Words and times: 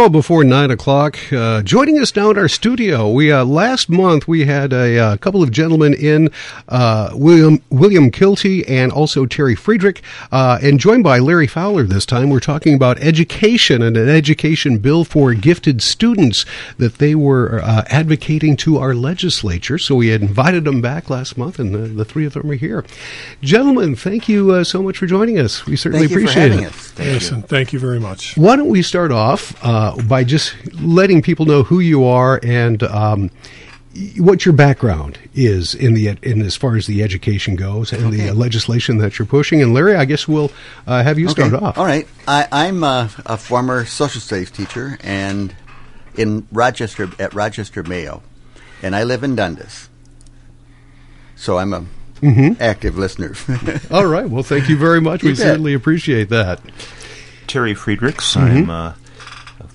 12 0.00 0.12
before 0.12 0.44
9 0.44 0.70
o'clock. 0.70 1.18
Uh, 1.30 1.60
joining 1.60 1.98
us 1.98 2.16
now 2.16 2.30
in 2.30 2.38
our 2.38 2.48
studio, 2.48 3.10
we 3.10 3.30
uh, 3.30 3.44
last 3.44 3.90
month 3.90 4.26
we 4.26 4.46
had 4.46 4.72
a, 4.72 4.98
uh, 4.98 5.16
couple 5.18 5.42
of 5.42 5.50
gentlemen 5.50 5.92
in, 5.92 6.30
uh, 6.70 7.10
William 7.12 7.62
William 7.68 8.10
Keilty 8.10 8.64
and 8.66 8.90
also 8.92 9.26
Terry 9.26 9.54
Friedrichs, 9.54 10.00
uh, 10.32 10.58
and 10.62 10.80
joined 10.80 11.04
by 11.04 11.18
Larry 11.18 11.46
Fowler 11.46 11.82
this 11.82 12.06
time. 12.06 12.30
We're 12.30 12.40
talking 12.40 12.72
about 12.72 12.98
education 13.00 13.82
and 13.82 13.94
an 13.94 14.08
education 14.08 14.78
bill 14.78 15.04
for 15.04 15.34
gifted 15.34 15.82
students 15.82 16.46
that 16.78 16.94
they 16.96 17.14
were 17.14 17.60
uh, 17.62 17.84
advocating 17.88 18.56
to 18.56 18.78
our 18.78 18.94
legislature. 18.94 19.76
So 19.76 19.96
we 19.96 20.08
had 20.08 20.22
invited 20.22 20.64
them 20.64 20.80
back 20.80 21.10
last 21.10 21.36
month, 21.36 21.58
and 21.58 21.74
the, 21.74 21.80
the 21.80 22.06
three 22.06 22.24
of 22.24 22.32
them 22.32 22.50
are 22.50 22.54
here. 22.54 22.86
Gentlemen, 23.42 23.96
thank 23.96 24.30
you 24.30 24.64
so 24.64 24.82
much 24.82 24.96
for 24.96 25.04
joining 25.04 25.38
us. 25.38 25.66
We 25.66 25.76
certainly 25.76 26.08
thank 26.08 26.22
appreciate 26.22 26.52
it. 26.52 26.72
Thank 26.72 27.10
yes, 27.10 27.28
you. 27.28 27.36
and 27.36 27.46
thank 27.46 27.74
you 27.74 27.78
very 27.78 28.00
much. 28.00 28.38
Why 28.38 28.56
don't 28.56 28.70
we 28.70 28.80
start 28.80 29.12
off 29.12 29.62
uh, 29.62 29.89
by 30.08 30.24
just 30.24 30.54
letting 30.80 31.22
people 31.22 31.46
know 31.46 31.62
who 31.62 31.80
you 31.80 32.04
are 32.04 32.40
and 32.42 32.82
um, 32.84 33.30
what 34.18 34.44
your 34.46 34.52
background 34.54 35.18
is 35.34 35.74
in 35.74 35.94
the 35.94 36.08
in 36.22 36.42
as 36.42 36.56
far 36.56 36.76
as 36.76 36.86
the 36.86 37.02
education 37.02 37.56
goes 37.56 37.92
and 37.92 38.06
Okay. 38.06 38.26
the 38.28 38.34
legislation 38.34 38.98
that 38.98 39.18
you're 39.18 39.26
pushing. 39.26 39.60
And 39.62 39.74
Larry, 39.74 39.96
I 39.96 40.04
guess 40.04 40.28
we'll 40.28 40.50
uh, 40.86 41.02
have 41.02 41.18
you 41.18 41.28
start 41.28 41.52
off. 41.54 41.76
All 41.76 41.84
right. 41.84 42.06
I, 42.28 42.46
I'm 42.52 42.84
a, 42.84 43.10
a 43.26 43.36
former 43.36 43.84
social 43.84 44.20
studies 44.20 44.50
teacher 44.50 44.98
and 45.02 45.54
in 46.16 46.46
Rochester 46.52 47.08
at 47.18 47.34
Rochester 47.34 47.82
Mayo, 47.82 48.22
and 48.82 48.94
I 48.96 49.04
live 49.04 49.22
in 49.24 49.34
Dundas. 49.36 49.88
So 51.36 51.58
I'm 51.58 51.72
a 51.72 51.84
Mm-hmm. 52.20 52.62
active 52.62 52.98
listener. 52.98 53.32
All 53.90 54.04
right. 54.04 54.28
Well, 54.28 54.42
thank 54.42 54.68
you 54.68 54.76
very 54.76 55.00
much. 55.00 55.22
You 55.22 55.30
we 55.30 55.32
bet. 55.36 55.42
certainly 55.42 55.72
appreciate 55.72 56.28
that. 56.28 56.60
Terry 57.46 57.72
Friedrichs. 57.72 58.36
I'm 58.36 58.68
uh, 58.68 58.88
a 58.90 58.96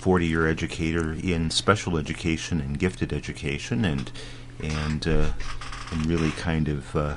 40 0.06 0.24
year 0.24 0.46
educator 0.46 1.14
in 1.14 1.50
special 1.50 1.98
education 1.98 2.60
and 2.60 2.78
gifted 2.78 3.12
education, 3.12 3.84
and 3.84 4.12
and 4.62 5.04
uh, 5.04 5.32
and 5.90 6.06
really 6.06 6.30
kind 6.30 6.68
of 6.68 6.94
uh, 6.94 7.16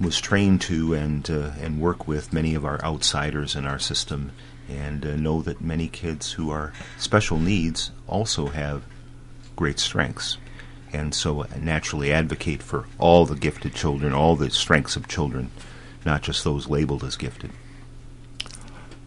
was 0.00 0.18
trained 0.18 0.62
to 0.62 0.94
and 0.94 1.28
uh, 1.28 1.50
and 1.60 1.78
work 1.78 2.08
with 2.08 2.32
many 2.32 2.54
of 2.54 2.64
our 2.64 2.82
outsiders 2.82 3.54
in 3.54 3.66
our 3.66 3.78
system, 3.78 4.32
and 4.66 5.04
uh, 5.04 5.14
know 5.14 5.42
that 5.42 5.60
many 5.60 5.88
kids 5.88 6.32
who 6.32 6.50
are 6.50 6.72
special 6.96 7.38
needs 7.38 7.90
also 8.08 8.46
have 8.46 8.82
great 9.54 9.78
strengths. 9.78 10.38
And 10.94 11.14
so, 11.14 11.44
naturally 11.60 12.10
advocate 12.14 12.62
for 12.62 12.86
all 12.96 13.26
the 13.26 13.36
gifted 13.36 13.74
children, 13.74 14.14
all 14.14 14.36
the 14.36 14.48
strengths 14.48 14.96
of 14.96 15.06
children, 15.06 15.50
not 16.06 16.22
just 16.22 16.44
those 16.44 16.66
labeled 16.66 17.04
as 17.04 17.18
gifted. 17.18 17.50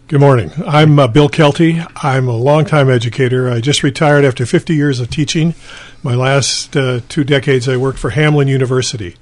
Good 0.10 0.20
morning. 0.20 0.52
I'm 0.68 1.00
uh, 1.00 1.08
Bill 1.08 1.30
Keilty. 1.30 1.88
I'm 2.04 2.28
a 2.28 2.36
longtime 2.36 2.90
educator. 2.90 3.50
I 3.50 3.62
just 3.62 3.84
retired 3.84 4.26
after 4.26 4.46
50 4.46 4.76
years 4.76 5.00
of 5.00 5.10
teaching. 5.10 5.56
My 6.04 6.14
last 6.14 6.76
uh, 6.76 7.00
two 7.08 7.24
decades, 7.24 7.70
I 7.70 7.78
worked 7.78 8.00
for 8.00 8.12
Hamline 8.12 8.50
University. 8.50 9.16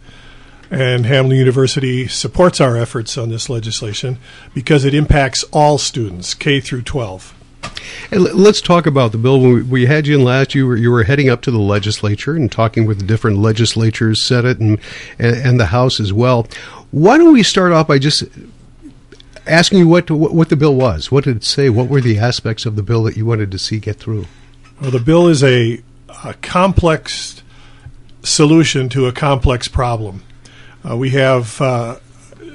And 0.71 1.05
Hamline 1.05 1.37
University 1.37 2.07
supports 2.07 2.59
our 2.59 2.75
efforts 2.75 3.15
on 3.15 3.29
this 3.29 3.47
legislation 3.47 4.17
because 4.55 4.83
it 4.83 4.95
impacts 4.95 5.43
all 5.51 5.77
students, 5.77 6.33
K 6.33 6.59
through 6.59 6.81
12. 6.81 7.35
Hey, 8.09 8.17
l- 8.17 8.35
let's 8.35 8.59
talk 8.59 8.87
about 8.87 9.11
the 9.11 9.19
bill. 9.19 9.39
When 9.39 9.69
we, 9.69 9.85
had 9.85 10.07
you 10.07 10.17
in 10.17 10.23
last, 10.23 10.55
you 10.55 10.65
were 10.65 10.75
you 10.75 10.89
were 10.89 11.03
heading 11.03 11.29
up 11.29 11.43
to 11.43 11.51
the 11.51 11.59
legislature 11.59 12.35
and 12.35 12.51
talking 12.51 12.87
with 12.87 12.97
the 12.97 13.05
different 13.05 13.37
legislatures, 13.37 14.25
Senate 14.25 14.57
and, 14.57 14.79
and 15.19 15.35
and 15.35 15.59
the 15.59 15.67
House 15.67 15.99
as 15.99 16.11
well. 16.11 16.47
Why 16.89 17.19
don't 17.19 17.33
we 17.33 17.43
start 17.43 17.71
off 17.71 17.87
by 17.87 17.99
just 17.99 18.23
asking 19.51 19.79
you 19.79 19.87
what 19.87 20.09
what, 20.09 20.49
the 20.49 20.55
bill 20.55 20.75
was? 20.75 21.11
What 21.11 21.25
did 21.25 21.37
it 21.37 21.43
say? 21.43 21.69
What 21.69 21.87
were 21.87 22.01
the 22.01 22.17
aspects 22.17 22.65
of 22.65 22.75
the 22.75 22.83
bill 22.83 23.03
that 23.03 23.17
you 23.17 23.25
wanted 23.25 23.51
to 23.51 23.59
see 23.59 23.79
get 23.79 23.97
through? 23.97 24.25
Well, 24.81 24.91
the 24.91 24.99
bill 24.99 25.27
is 25.27 25.43
a, 25.43 25.81
a 26.23 26.33
complex 26.35 27.43
solution 28.23 28.89
to 28.89 29.07
a 29.07 29.11
complex 29.11 29.67
problem. 29.67 30.23
Uh, 30.87 30.97
we 30.97 31.11
have 31.11 31.61
uh, 31.61 31.97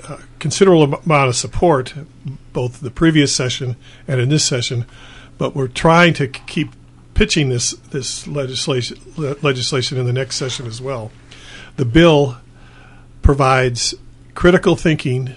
a 0.09 0.19
considerable 0.39 0.95
amount 0.95 1.29
of 1.29 1.37
support, 1.37 1.95
both 2.53 2.81
the 2.81 2.91
previous 2.91 3.35
session 3.35 3.77
and 4.09 4.21
in 4.21 4.29
this 4.29 4.45
session, 4.45 4.87
but 5.39 5.55
we're 5.55 5.69
trying 5.69 6.15
to 6.15 6.27
keep 6.27 6.71
pitching 7.15 7.49
this 7.49 7.73
this 7.91 8.27
legislation 8.27 8.99
le- 9.17 9.37
legislation 9.43 9.99
in 9.99 10.07
the 10.07 10.13
next 10.13 10.37
session 10.37 10.67
as 10.67 10.81
well. 10.81 11.11
The 11.77 11.85
bill 11.85 12.39
provides 13.23 13.95
critical 14.35 14.77
thinking, 14.77 15.35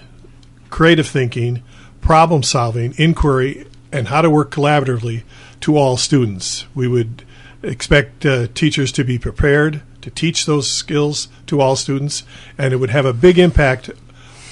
creative 0.70 1.06
thinking, 1.06 1.62
problem 2.00 2.42
solving, 2.42 2.94
inquiry, 2.96 3.66
and 3.92 4.08
how 4.08 4.22
to 4.22 4.30
work 4.30 4.50
collaboratively 4.50 5.22
to 5.60 5.76
all 5.76 5.96
students. 5.96 6.66
We 6.74 6.88
would 6.88 7.24
expect 7.62 8.24
uh, 8.24 8.46
teachers 8.54 8.92
to 8.92 9.04
be 9.04 9.18
prepared 9.18 9.82
to 10.02 10.10
teach 10.10 10.46
those 10.46 10.70
skills 10.70 11.28
to 11.46 11.60
all 11.60 11.76
students, 11.76 12.22
and 12.56 12.72
it 12.72 12.76
would 12.76 12.90
have 12.90 13.04
a 13.04 13.12
big 13.12 13.38
impact 13.38 13.90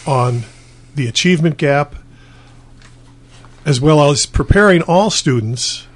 on 0.06 0.42
the 0.94 1.06
achievement 1.06 1.56
gap, 1.56 1.96
as 3.64 3.80
well 3.80 4.10
as 4.10 4.26
preparing 4.26 4.82
all 4.82 5.10
students 5.10 5.86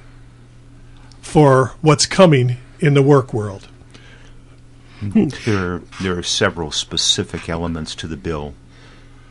for 1.21 1.75
what's 1.81 2.07
coming 2.07 2.59
in 2.81 2.95
the 2.95 3.03
work 3.03 3.33
world. 3.33 3.69
There, 5.03 5.83
there 6.01 6.17
are 6.17 6.23
several 6.23 6.71
specific 6.71 7.49
elements 7.49 7.95
to 7.97 8.07
the 8.07 8.17
bill. 8.17 8.55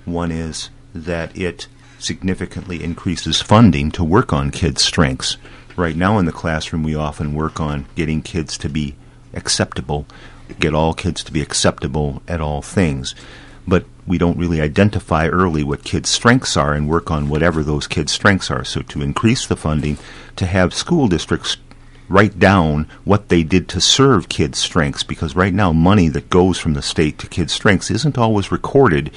One 0.04 0.32
is 0.32 0.70
that 0.94 1.36
it 1.38 1.68
significantly 2.00 2.84
increases 2.84 3.42
funding 3.42 3.92
to 3.92 4.04
work 4.04 4.34
on 4.34 4.52
kids' 4.52 4.84
strengths. 4.84 5.38
Right 5.76 5.96
now 5.96 6.18
in 6.18 6.26
the 6.26 6.32
classroom, 6.32 6.84
we 6.84 6.96
often 6.96 7.34
work 7.34 7.60
on 7.60 7.86
getting 7.96 8.22
kids 8.22 8.58
to 8.60 8.70
be 8.70 8.96
acceptable, 9.34 10.06
get 10.60 10.74
all 10.74 10.94
kids 10.94 11.24
to 11.24 11.32
be 11.32 11.42
acceptable 11.42 12.22
at 12.28 12.42
all 12.42 12.62
things. 12.62 13.16
But 13.68 13.86
we 14.08 14.18
don't 14.18 14.38
really 14.38 14.60
identify 14.60 15.28
early 15.28 15.64
what 15.64 15.84
kids' 15.84 16.10
strengths 16.10 16.58
are 16.58 16.74
and 16.74 16.90
work 16.90 17.12
on 17.12 17.30
whatever 17.30 17.64
those 17.64 17.88
kids' 17.88 18.12
strengths 18.12 18.50
are. 18.50 18.66
So, 18.66 18.82
to 18.82 19.02
increase 19.02 19.46
the 19.46 19.56
funding, 19.56 19.98
to 20.36 20.46
have 20.46 20.74
school 20.74 21.08
districts 21.08 21.58
write 22.10 22.38
down 22.40 22.88
what 23.06 23.30
they 23.30 23.42
did 23.42 23.70
to 23.70 23.80
serve 23.80 24.28
kids' 24.28 24.60
strengths 24.60 25.04
because 25.04 25.36
right 25.36 25.54
now 25.54 25.72
money 25.72 26.10
that 26.10 26.30
goes 26.30 26.58
from 26.58 26.74
the 26.74 26.82
state 26.82 27.18
to 27.18 27.28
kids' 27.28 27.54
strengths 27.54 27.90
isn't 27.90 28.18
always 28.18 28.52
recorded 28.52 29.10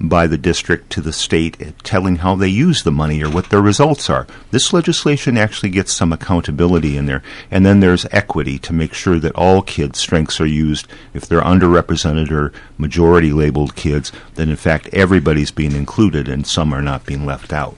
by 0.00 0.26
the 0.26 0.38
district 0.38 0.90
to 0.90 1.00
the 1.00 1.12
state 1.12 1.60
uh, 1.60 1.72
telling 1.82 2.16
how 2.16 2.34
they 2.34 2.48
use 2.48 2.82
the 2.82 2.90
money 2.90 3.22
or 3.22 3.30
what 3.30 3.50
their 3.50 3.60
results 3.60 4.08
are. 4.08 4.26
This 4.50 4.72
legislation 4.72 5.36
actually 5.36 5.70
gets 5.70 5.92
some 5.92 6.12
accountability 6.12 6.96
in 6.96 7.06
there. 7.06 7.22
And 7.50 7.66
then 7.66 7.80
there's 7.80 8.06
equity 8.10 8.58
to 8.60 8.72
make 8.72 8.94
sure 8.94 9.18
that 9.18 9.34
all 9.34 9.62
kids' 9.62 9.98
strengths 9.98 10.40
are 10.40 10.46
used. 10.46 10.88
If 11.12 11.26
they're 11.26 11.42
underrepresented 11.42 12.30
or 12.30 12.52
majority 12.78 13.32
labeled 13.32 13.76
kids, 13.76 14.10
then 14.36 14.48
in 14.48 14.56
fact 14.56 14.88
everybody's 14.92 15.50
being 15.50 15.72
included 15.72 16.28
and 16.28 16.46
some 16.46 16.72
are 16.72 16.82
not 16.82 17.04
being 17.04 17.26
left 17.26 17.52
out. 17.52 17.76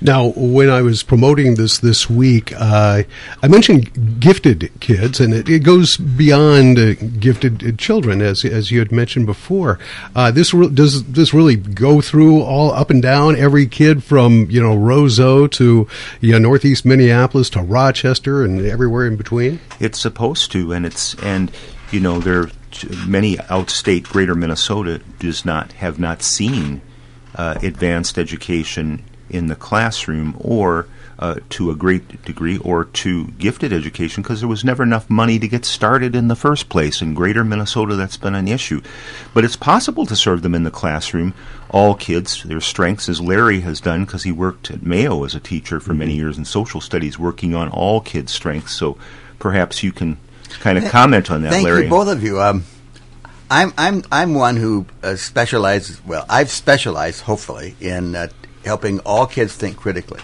Now, 0.00 0.32
when 0.36 0.70
I 0.70 0.82
was 0.82 1.02
promoting 1.02 1.54
this 1.54 1.78
this 1.78 2.08
week, 2.08 2.52
uh, 2.56 3.02
I 3.42 3.48
mentioned 3.48 4.20
gifted 4.20 4.70
kids, 4.80 5.20
and 5.20 5.34
it, 5.34 5.48
it 5.48 5.60
goes 5.60 5.96
beyond 5.96 6.78
uh, 6.78 6.94
gifted 6.94 7.66
uh, 7.66 7.72
children, 7.76 8.22
as 8.22 8.44
as 8.44 8.70
you 8.70 8.78
had 8.78 8.92
mentioned 8.92 9.26
before. 9.26 9.78
Uh, 10.14 10.30
this 10.30 10.54
re- 10.54 10.68
does 10.68 11.04
this 11.04 11.34
really 11.34 11.56
go 11.56 12.00
through 12.00 12.42
all 12.42 12.72
up 12.72 12.90
and 12.90 13.02
down 13.02 13.36
every 13.36 13.66
kid 13.66 14.02
from 14.02 14.46
you 14.50 14.60
know 14.62 14.76
Roseau 14.76 15.50
to 15.52 15.88
you 16.20 16.32
know, 16.32 16.38
Northeast 16.38 16.84
Minneapolis 16.84 17.50
to 17.50 17.62
Rochester 17.62 18.44
and 18.44 18.64
everywhere 18.64 19.06
in 19.06 19.16
between. 19.16 19.60
It's 19.78 19.98
supposed 19.98 20.52
to, 20.52 20.72
and 20.72 20.86
it's 20.86 21.14
and 21.22 21.50
you 21.90 22.00
know 22.00 22.18
there 22.20 22.40
are 22.40 22.50
many 23.06 23.36
outstate 23.36 24.04
Greater 24.04 24.34
Minnesota 24.34 25.00
does 25.18 25.44
not 25.44 25.72
have 25.72 25.98
not 25.98 26.22
seen 26.22 26.80
uh, 27.34 27.58
advanced 27.62 28.18
education 28.18 29.04
in 29.30 29.46
the 29.46 29.56
classroom 29.56 30.36
or 30.38 30.86
uh, 31.20 31.36
to 31.50 31.70
a 31.70 31.76
great 31.76 32.24
degree 32.24 32.56
or 32.58 32.86
to 32.86 33.26
gifted 33.32 33.72
education 33.72 34.22
because 34.22 34.40
there 34.40 34.48
was 34.48 34.64
never 34.64 34.82
enough 34.82 35.10
money 35.10 35.38
to 35.38 35.46
get 35.46 35.66
started 35.66 36.16
in 36.16 36.28
the 36.28 36.34
first 36.34 36.70
place. 36.70 37.02
In 37.02 37.12
greater 37.12 37.44
Minnesota, 37.44 37.94
that's 37.94 38.16
been 38.16 38.34
an 38.34 38.48
issue. 38.48 38.80
But 39.34 39.44
it's 39.44 39.56
possible 39.56 40.06
to 40.06 40.16
serve 40.16 40.40
them 40.40 40.54
in 40.54 40.64
the 40.64 40.70
classroom, 40.70 41.34
all 41.68 41.94
kids, 41.94 42.42
their 42.42 42.60
strengths, 42.60 43.08
as 43.08 43.20
Larry 43.20 43.60
has 43.60 43.80
done 43.80 44.06
because 44.06 44.22
he 44.22 44.32
worked 44.32 44.70
at 44.70 44.82
Mayo 44.82 45.24
as 45.24 45.34
a 45.34 45.40
teacher 45.40 45.78
for 45.78 45.92
many 45.92 46.16
years 46.16 46.38
in 46.38 46.46
social 46.46 46.80
studies, 46.80 47.18
working 47.18 47.54
on 47.54 47.68
all 47.68 48.00
kids' 48.00 48.32
strengths. 48.32 48.74
So 48.74 48.96
perhaps 49.38 49.82
you 49.82 49.92
can 49.92 50.16
kind 50.60 50.78
of 50.78 50.84
comment 50.90 51.30
on 51.30 51.42
that, 51.42 51.52
Thank 51.52 51.66
Larry. 51.66 51.84
you, 51.84 51.90
both 51.90 52.08
of 52.08 52.22
you. 52.22 52.40
Um, 52.40 52.64
I'm 53.50 53.74
I'm 53.76 54.04
I'm 54.12 54.34
one 54.34 54.56
who 54.56 54.86
uh, 55.02 55.16
specializes. 55.16 56.04
Well, 56.06 56.24
I've 56.30 56.50
specialized, 56.50 57.22
hopefully, 57.22 57.74
in 57.80 58.14
uh, 58.14 58.28
helping 58.64 59.00
all 59.00 59.26
kids 59.26 59.54
think 59.54 59.76
critically, 59.76 60.20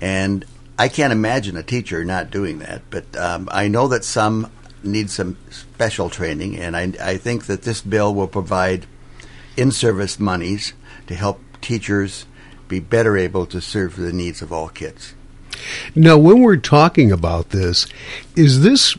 and 0.00 0.44
I 0.78 0.88
can't 0.88 1.12
imagine 1.12 1.56
a 1.56 1.62
teacher 1.62 2.04
not 2.04 2.30
doing 2.30 2.58
that. 2.60 2.82
But 2.90 3.16
um, 3.16 3.48
I 3.50 3.68
know 3.68 3.88
that 3.88 4.04
some 4.04 4.50
need 4.82 5.10
some 5.10 5.36
special 5.50 6.10
training, 6.10 6.56
and 6.56 6.76
I 6.76 6.92
I 7.00 7.16
think 7.16 7.46
that 7.46 7.62
this 7.62 7.80
bill 7.80 8.14
will 8.14 8.28
provide 8.28 8.86
in-service 9.56 10.20
monies 10.20 10.74
to 11.06 11.14
help 11.14 11.40
teachers 11.60 12.26
be 12.68 12.80
better 12.80 13.16
able 13.16 13.46
to 13.46 13.60
serve 13.60 13.96
the 13.96 14.12
needs 14.12 14.42
of 14.42 14.52
all 14.52 14.68
kids. 14.68 15.14
Now, 15.94 16.18
when 16.18 16.40
we're 16.40 16.56
talking 16.56 17.10
about 17.10 17.50
this, 17.50 17.86
is 18.34 18.62
this 18.62 18.96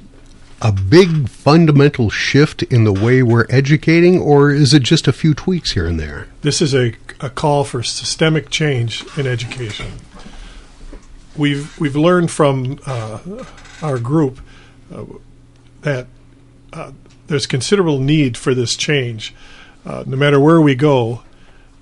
a 0.61 0.71
big 0.71 1.29
fundamental 1.29 2.09
shift 2.09 2.63
in 2.63 2.83
the 2.83 2.93
way 2.93 3.21
we're 3.21 3.45
educating, 3.49 4.19
or 4.19 4.51
is 4.51 4.73
it 4.73 4.83
just 4.83 5.07
a 5.07 5.13
few 5.13 5.33
tweaks 5.33 5.71
here 5.71 5.85
and 5.85 5.99
there? 5.99 6.27
This 6.41 6.61
is 6.61 6.73
a, 6.73 6.93
a 7.19 7.29
call 7.29 7.63
for 7.63 7.83
systemic 7.83 8.49
change 8.49 9.05
in 9.17 9.27
education. 9.27 9.91
We've 11.35 11.79
we've 11.79 11.95
learned 11.95 12.31
from 12.31 12.79
uh, 12.85 13.45
our 13.81 13.99
group 13.99 14.39
uh, 14.93 15.05
that 15.81 16.07
uh, 16.73 16.91
there's 17.27 17.45
considerable 17.45 17.99
need 17.99 18.37
for 18.37 18.55
this 18.55 18.75
change. 18.75 19.35
Uh, 19.85 20.03
no 20.05 20.17
matter 20.17 20.39
where 20.39 20.59
we 20.59 20.75
go, 20.75 21.21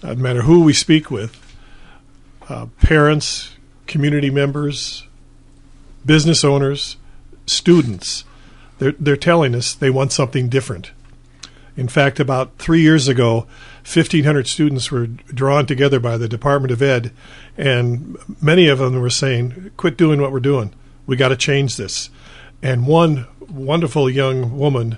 uh, 0.04 0.14
no 0.14 0.16
matter 0.16 0.42
who 0.42 0.64
we 0.64 0.74
speak 0.74 1.10
with, 1.10 1.42
uh, 2.50 2.68
parents, 2.82 3.56
community 3.88 4.30
members, 4.30 5.08
business 6.06 6.44
owners, 6.44 6.98
students, 7.48 8.26
they're, 8.78 8.94
they're 8.94 9.18
telling 9.18 9.56
us 9.56 9.74
they 9.74 9.90
want 9.90 10.12
something 10.12 10.50
different. 10.50 10.92
In 11.78 11.88
fact, 11.88 12.20
about 12.20 12.58
three 12.58 12.82
years 12.82 13.08
ago, 13.08 13.48
1,500 13.84 14.48
students 14.48 14.92
were 14.92 15.08
drawn 15.08 15.66
together 15.66 16.00
by 16.00 16.18
the 16.18 16.30
Department 16.30 16.72
of 16.72 16.82
Ed, 16.82 17.12
and 17.58 18.18
many 18.42 18.68
of 18.68 18.80
them 18.80 19.00
were 19.00 19.10
saying, 19.10 19.72
Quit 19.78 19.98
doing 19.98 20.22
what 20.22 20.32
we're 20.32 20.40
doing. 20.40 20.74
We 21.06 21.16
got 21.16 21.30
to 21.30 21.36
change 21.36 21.76
this. 21.76 22.10
And 22.64 22.88
one 22.88 23.28
wonderful 23.50 24.10
young 24.10 24.58
woman 24.58 24.98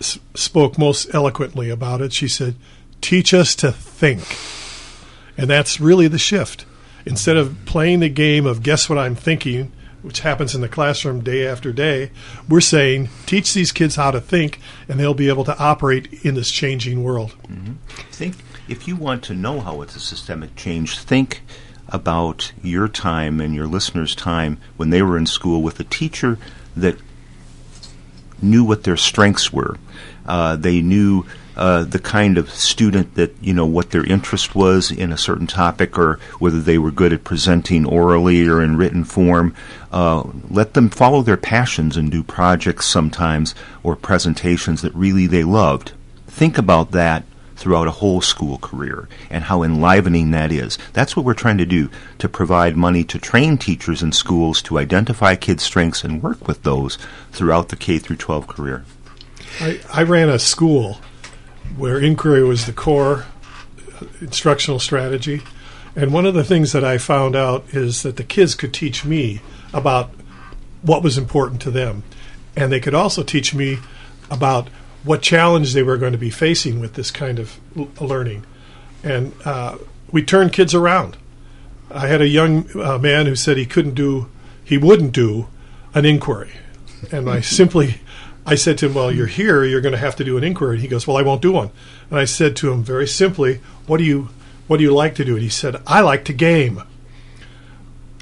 s- 0.00 0.18
spoke 0.34 0.76
most 0.76 1.12
eloquently 1.14 1.70
about 1.70 2.00
it. 2.00 2.12
She 2.12 2.28
said, 2.28 2.56
Teach 3.00 3.32
us 3.32 3.54
to 3.56 3.72
think. 3.72 4.22
And 5.38 5.48
that's 5.48 5.80
really 5.80 6.08
the 6.08 6.18
shift. 6.18 6.66
Instead 7.04 7.36
of 7.36 7.56
playing 7.64 8.00
the 8.00 8.08
game 8.08 8.46
of 8.46 8.62
guess 8.62 8.88
what 8.88 8.98
I'm 8.98 9.14
thinking, 9.14 9.70
which 10.06 10.20
happens 10.20 10.54
in 10.54 10.60
the 10.60 10.68
classroom 10.68 11.20
day 11.20 11.44
after 11.44 11.72
day, 11.72 12.12
we're 12.48 12.60
saying 12.60 13.08
teach 13.26 13.52
these 13.54 13.72
kids 13.72 13.96
how 13.96 14.12
to 14.12 14.20
think 14.20 14.60
and 14.88 15.00
they'll 15.00 15.14
be 15.14 15.28
able 15.28 15.42
to 15.42 15.58
operate 15.58 16.24
in 16.24 16.36
this 16.36 16.52
changing 16.52 17.02
world. 17.02 17.34
Mm-hmm. 17.48 17.72
Think 18.12 18.36
if 18.68 18.86
you 18.86 18.94
want 18.94 19.24
to 19.24 19.34
know 19.34 19.58
how 19.58 19.82
it's 19.82 19.96
a 19.96 20.00
systemic 20.00 20.54
change, 20.54 20.96
think 20.96 21.42
about 21.88 22.52
your 22.62 22.86
time 22.86 23.40
and 23.40 23.52
your 23.52 23.66
listeners' 23.66 24.14
time 24.14 24.58
when 24.76 24.90
they 24.90 25.02
were 25.02 25.18
in 25.18 25.26
school 25.26 25.60
with 25.60 25.80
a 25.80 25.84
teacher 25.84 26.38
that 26.76 26.96
knew 28.40 28.62
what 28.62 28.84
their 28.84 28.96
strengths 28.96 29.52
were. 29.52 29.76
Uh, 30.26 30.56
they 30.56 30.82
knew 30.82 31.24
uh, 31.56 31.84
the 31.84 31.98
kind 31.98 32.36
of 32.36 32.50
student 32.50 33.14
that 33.14 33.34
you 33.40 33.54
know 33.54 33.66
what 33.66 33.90
their 33.90 34.04
interest 34.04 34.54
was 34.54 34.90
in 34.90 35.10
a 35.12 35.16
certain 35.16 35.46
topic, 35.46 35.98
or 35.98 36.18
whether 36.38 36.60
they 36.60 36.78
were 36.78 36.90
good 36.90 37.12
at 37.12 37.24
presenting 37.24 37.86
orally 37.86 38.46
or 38.46 38.62
in 38.62 38.76
written 38.76 39.04
form. 39.04 39.54
Uh, 39.90 40.24
let 40.50 40.74
them 40.74 40.90
follow 40.90 41.22
their 41.22 41.36
passions 41.36 41.96
and 41.96 42.10
do 42.10 42.22
projects 42.22 42.86
sometimes 42.86 43.54
or 43.82 43.96
presentations 43.96 44.82
that 44.82 44.94
really 44.94 45.26
they 45.26 45.44
loved. 45.44 45.92
Think 46.26 46.58
about 46.58 46.90
that 46.90 47.24
throughout 47.56 47.88
a 47.88 47.92
whole 47.92 48.20
school 48.20 48.58
career 48.58 49.08
and 49.30 49.44
how 49.44 49.62
enlivening 49.62 50.30
that 50.30 50.52
is. 50.52 50.78
That's 50.92 51.16
what 51.16 51.24
we're 51.24 51.34
trying 51.34 51.58
to 51.58 51.66
do 51.66 51.90
to 52.18 52.28
provide 52.28 52.76
money 52.76 53.02
to 53.04 53.18
train 53.18 53.56
teachers 53.56 54.02
in 54.02 54.12
schools 54.12 54.60
to 54.62 54.78
identify 54.78 55.34
kids' 55.34 55.62
strengths 55.62 56.04
and 56.04 56.22
work 56.22 56.46
with 56.46 56.62
those 56.62 56.98
throughout 57.32 57.70
the 57.70 57.76
K 57.76 57.98
through 57.98 58.16
12 58.16 58.46
career. 58.46 58.84
I, 59.60 59.80
I 59.92 60.02
ran 60.02 60.28
a 60.28 60.38
school 60.38 61.00
where 61.76 61.98
inquiry 61.98 62.44
was 62.44 62.66
the 62.66 62.72
core 62.72 63.26
instructional 64.20 64.78
strategy. 64.78 65.42
And 65.94 66.12
one 66.12 66.26
of 66.26 66.34
the 66.34 66.44
things 66.44 66.72
that 66.72 66.84
I 66.84 66.98
found 66.98 67.34
out 67.34 67.64
is 67.72 68.02
that 68.02 68.16
the 68.16 68.24
kids 68.24 68.54
could 68.54 68.74
teach 68.74 69.04
me 69.04 69.40
about 69.72 70.10
what 70.82 71.02
was 71.02 71.16
important 71.16 71.60
to 71.62 71.70
them. 71.70 72.02
And 72.54 72.70
they 72.70 72.80
could 72.80 72.94
also 72.94 73.22
teach 73.22 73.54
me 73.54 73.78
about 74.30 74.68
what 75.04 75.22
challenge 75.22 75.72
they 75.72 75.82
were 75.82 75.96
going 75.96 76.12
to 76.12 76.18
be 76.18 76.30
facing 76.30 76.80
with 76.80 76.94
this 76.94 77.10
kind 77.10 77.38
of 77.38 77.58
l- 77.76 77.88
learning. 78.00 78.44
And 79.02 79.32
uh, 79.44 79.78
we 80.10 80.22
turned 80.22 80.52
kids 80.52 80.74
around. 80.74 81.16
I 81.90 82.08
had 82.08 82.20
a 82.20 82.28
young 82.28 82.68
uh, 82.78 82.98
man 82.98 83.26
who 83.26 83.36
said 83.36 83.56
he 83.56 83.66
couldn't 83.66 83.94
do, 83.94 84.28
he 84.64 84.76
wouldn't 84.76 85.12
do 85.12 85.46
an 85.94 86.04
inquiry. 86.04 86.52
And 87.12 87.30
I 87.30 87.40
simply, 87.42 88.00
I 88.46 88.54
said 88.54 88.78
to 88.78 88.86
him, 88.86 88.94
Well, 88.94 89.10
you're 89.10 89.26
here, 89.26 89.64
you're 89.64 89.80
going 89.80 89.92
to 89.92 89.98
have 89.98 90.16
to 90.16 90.24
do 90.24 90.38
an 90.38 90.44
inquiry. 90.44 90.76
And 90.76 90.82
he 90.82 90.88
goes, 90.88 91.06
Well, 91.06 91.16
I 91.16 91.22
won't 91.22 91.42
do 91.42 91.52
one. 91.52 91.70
And 92.10 92.18
I 92.18 92.24
said 92.24 92.54
to 92.56 92.72
him 92.72 92.84
very 92.84 93.08
simply, 93.08 93.60
What 93.86 93.98
do 93.98 94.04
you, 94.04 94.28
what 94.68 94.76
do 94.76 94.84
you 94.84 94.94
like 94.94 95.16
to 95.16 95.24
do? 95.24 95.34
And 95.34 95.42
he 95.42 95.48
said, 95.48 95.82
I 95.86 96.00
like 96.00 96.24
to 96.26 96.32
game. 96.32 96.82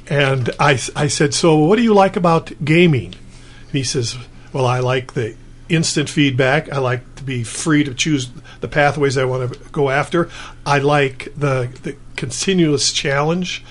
And 0.09 0.51
I, 0.59 0.79
I 0.97 1.09
said, 1.09 1.35
So 1.35 1.57
what 1.59 1.77
do 1.77 1.83
you 1.83 1.93
like 1.93 2.17
about 2.17 2.53
gaming? 2.65 3.15
And 3.15 3.73
he 3.73 3.85
says, 3.85 4.17
Well, 4.53 4.67
I 4.67 4.81
like 4.81 5.13
the 5.13 5.37
instant 5.69 6.09
feedback. 6.09 6.73
I 6.73 6.79
like 6.79 7.17
to 7.17 7.23
be 7.23 7.45
free 7.45 7.85
to 7.85 7.95
choose 7.95 8.31
the 8.61 8.69
pathways 8.69 9.19
I 9.19 9.25
want 9.27 9.53
to 9.53 9.59
go 9.71 9.91
after. 9.91 10.31
I 10.65 10.79
like 10.79 11.33
the, 11.37 11.71
the 11.83 11.97
continuous 12.17 12.93
challenge. 12.93 13.63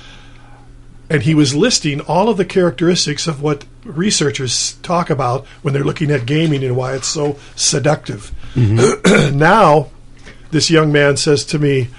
And 1.09 1.23
he 1.23 1.35
was 1.35 1.55
listing 1.55 1.99
all 2.01 2.29
of 2.29 2.37
the 2.37 2.45
characteristics 2.45 3.27
of 3.27 3.41
what 3.41 3.65
researchers 3.83 4.73
talk 4.83 5.09
about 5.09 5.45
when 5.61 5.73
they're 5.73 5.83
looking 5.83 6.11
at 6.11 6.25
gaming 6.25 6.63
and 6.63 6.75
why 6.75 6.93
it's 6.93 7.07
so 7.07 7.37
seductive. 7.55 8.31
Mm-hmm. 8.55 9.37
now, 9.37 9.89
this 10.51 10.69
young 10.69 10.91
man 10.91 11.17
says 11.17 11.45
to 11.45 11.59
me, 11.59 11.89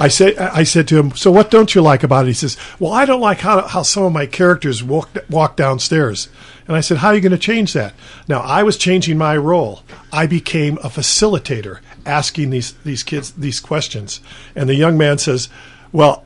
I 0.00 0.08
said, 0.08 0.38
I 0.38 0.62
said 0.62 0.88
to 0.88 0.98
him, 0.98 1.14
"So 1.14 1.30
what 1.30 1.50
don't 1.50 1.74
you 1.74 1.82
like 1.82 2.02
about 2.02 2.24
it?" 2.24 2.28
He 2.28 2.32
says, 2.34 2.56
"Well, 2.78 2.90
I 2.90 3.04
don't 3.04 3.20
like 3.20 3.40
how, 3.40 3.66
how 3.68 3.82
some 3.82 4.04
of 4.04 4.12
my 4.12 4.24
characters 4.24 4.82
walk 4.82 5.10
walk 5.28 5.56
downstairs." 5.56 6.30
And 6.66 6.74
I 6.74 6.80
said, 6.80 6.96
"How 6.98 7.08
are 7.08 7.14
you 7.14 7.20
going 7.20 7.32
to 7.32 7.38
change 7.38 7.74
that?" 7.74 7.92
Now, 8.26 8.40
I 8.40 8.62
was 8.62 8.78
changing 8.78 9.18
my 9.18 9.36
role. 9.36 9.82
I 10.10 10.26
became 10.26 10.78
a 10.78 10.88
facilitator, 10.88 11.80
asking 12.06 12.48
these 12.48 12.72
these 12.82 13.02
kids 13.02 13.32
these 13.32 13.60
questions. 13.60 14.20
And 14.56 14.70
the 14.70 14.74
young 14.74 14.96
man 14.96 15.18
says, 15.18 15.50
"Well, 15.92 16.24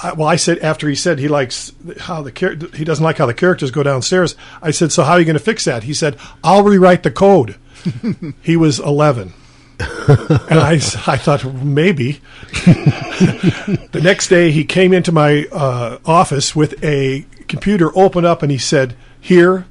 I, 0.00 0.12
well, 0.12 0.28
I 0.28 0.36
said 0.36 0.58
after 0.60 0.88
he 0.88 0.94
said 0.94 1.18
he 1.18 1.28
likes 1.28 1.72
how 2.00 2.22
the 2.22 2.32
char- 2.32 2.56
he 2.74 2.84
doesn't 2.84 3.04
like 3.04 3.18
how 3.18 3.26
the 3.26 3.34
characters 3.34 3.70
go 3.70 3.82
downstairs. 3.82 4.36
I 4.62 4.70
said, 4.70 4.92
so 4.92 5.02
how 5.02 5.12
are 5.12 5.18
you 5.18 5.24
going 5.24 5.34
to 5.34 5.42
fix 5.42 5.64
that? 5.64 5.82
He 5.82 5.94
said, 5.94 6.16
I'll 6.42 6.62
rewrite 6.62 7.02
the 7.02 7.10
code. 7.10 7.56
he 8.42 8.56
was 8.56 8.78
eleven, 8.78 9.32
and 9.80 10.60
I, 10.60 10.74
I 10.74 11.16
thought 11.16 11.44
maybe. 11.44 12.20
the 12.52 14.00
next 14.02 14.28
day, 14.28 14.52
he 14.52 14.64
came 14.64 14.92
into 14.92 15.10
my 15.10 15.46
uh, 15.50 15.98
office 16.04 16.54
with 16.54 16.82
a 16.84 17.26
computer 17.48 17.90
open 17.98 18.24
up, 18.24 18.42
and 18.42 18.52
he 18.52 18.58
said, 18.58 18.94
"Here, 19.20 19.66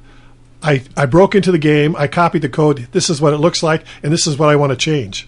I 0.62 0.82
I 0.94 1.06
broke 1.06 1.34
into 1.34 1.50
the 1.50 1.58
game. 1.58 1.96
I 1.96 2.06
copied 2.06 2.42
the 2.42 2.50
code. 2.50 2.88
This 2.92 3.08
is 3.08 3.20
what 3.20 3.32
it 3.32 3.38
looks 3.38 3.62
like, 3.62 3.84
and 4.02 4.12
this 4.12 4.26
is 4.26 4.36
what 4.36 4.50
I 4.50 4.56
want 4.56 4.70
to 4.70 4.76
change." 4.76 5.26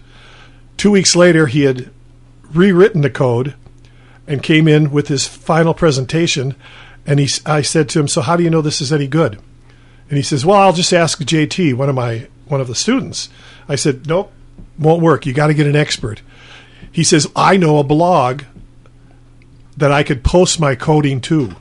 Two 0.77 0.91
weeks 0.91 1.15
later, 1.15 1.47
he 1.47 1.63
had 1.63 1.89
rewritten 2.53 3.01
the 3.01 3.09
code 3.09 3.55
and 4.27 4.41
came 4.41 4.67
in 4.67 4.91
with 4.91 5.07
his 5.07 5.27
final 5.27 5.73
presentation. 5.73 6.55
And 7.05 7.19
he, 7.19 7.29
I 7.45 7.61
said 7.61 7.89
to 7.89 7.99
him, 7.99 8.07
"So 8.07 8.21
how 8.21 8.35
do 8.35 8.43
you 8.43 8.49
know 8.49 8.61
this 8.61 8.81
is 8.81 8.91
any 8.91 9.07
good?" 9.07 9.39
And 10.09 10.17
he 10.17 10.23
says, 10.23 10.45
"Well, 10.45 10.59
I'll 10.59 10.73
just 10.73 10.93
ask 10.93 11.19
JT, 11.19 11.73
one 11.75 11.89
of 11.89 11.95
my 11.95 12.27
one 12.47 12.61
of 12.61 12.67
the 12.67 12.75
students." 12.75 13.29
I 13.67 13.75
said, 13.75 14.07
"Nope, 14.07 14.31
won't 14.77 15.01
work. 15.01 15.25
You 15.25 15.33
got 15.33 15.47
to 15.47 15.53
get 15.53 15.67
an 15.67 15.75
expert." 15.75 16.21
He 16.91 17.03
says, 17.03 17.27
"I 17.35 17.57
know 17.57 17.77
a 17.77 17.83
blog 17.83 18.43
that 19.77 19.91
I 19.91 20.03
could 20.03 20.23
post 20.23 20.59
my 20.59 20.75
coding 20.75 21.21
to." 21.21 21.55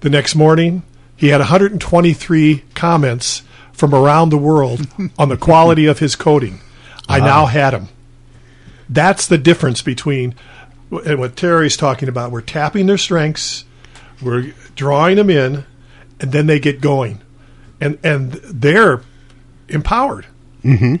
The 0.00 0.10
next 0.10 0.34
morning, 0.34 0.82
he 1.16 1.28
had 1.28 1.40
123 1.40 2.64
comments 2.74 3.42
from 3.72 3.94
around 3.94 4.30
the 4.30 4.38
world 4.38 4.86
on 5.18 5.28
the 5.28 5.36
quality 5.36 5.86
of 5.86 5.98
his 5.98 6.16
coding. 6.16 6.60
I 7.08 7.20
now 7.20 7.46
had 7.46 7.72
him. 7.72 7.88
That's 8.88 9.26
the 9.26 9.38
difference 9.38 9.82
between 9.82 10.34
and 10.90 11.18
what 11.18 11.36
Terry's 11.36 11.76
talking 11.76 12.08
about. 12.08 12.30
We're 12.32 12.40
tapping 12.40 12.86
their 12.86 12.98
strengths, 12.98 13.64
we're 14.22 14.52
drawing 14.74 15.16
them 15.16 15.30
in, 15.30 15.64
and 16.20 16.32
then 16.32 16.46
they 16.46 16.58
get 16.60 16.80
going, 16.80 17.20
and 17.80 17.98
and 18.02 18.32
they're 18.32 19.02
empowered. 19.68 20.26
And 20.64 21.00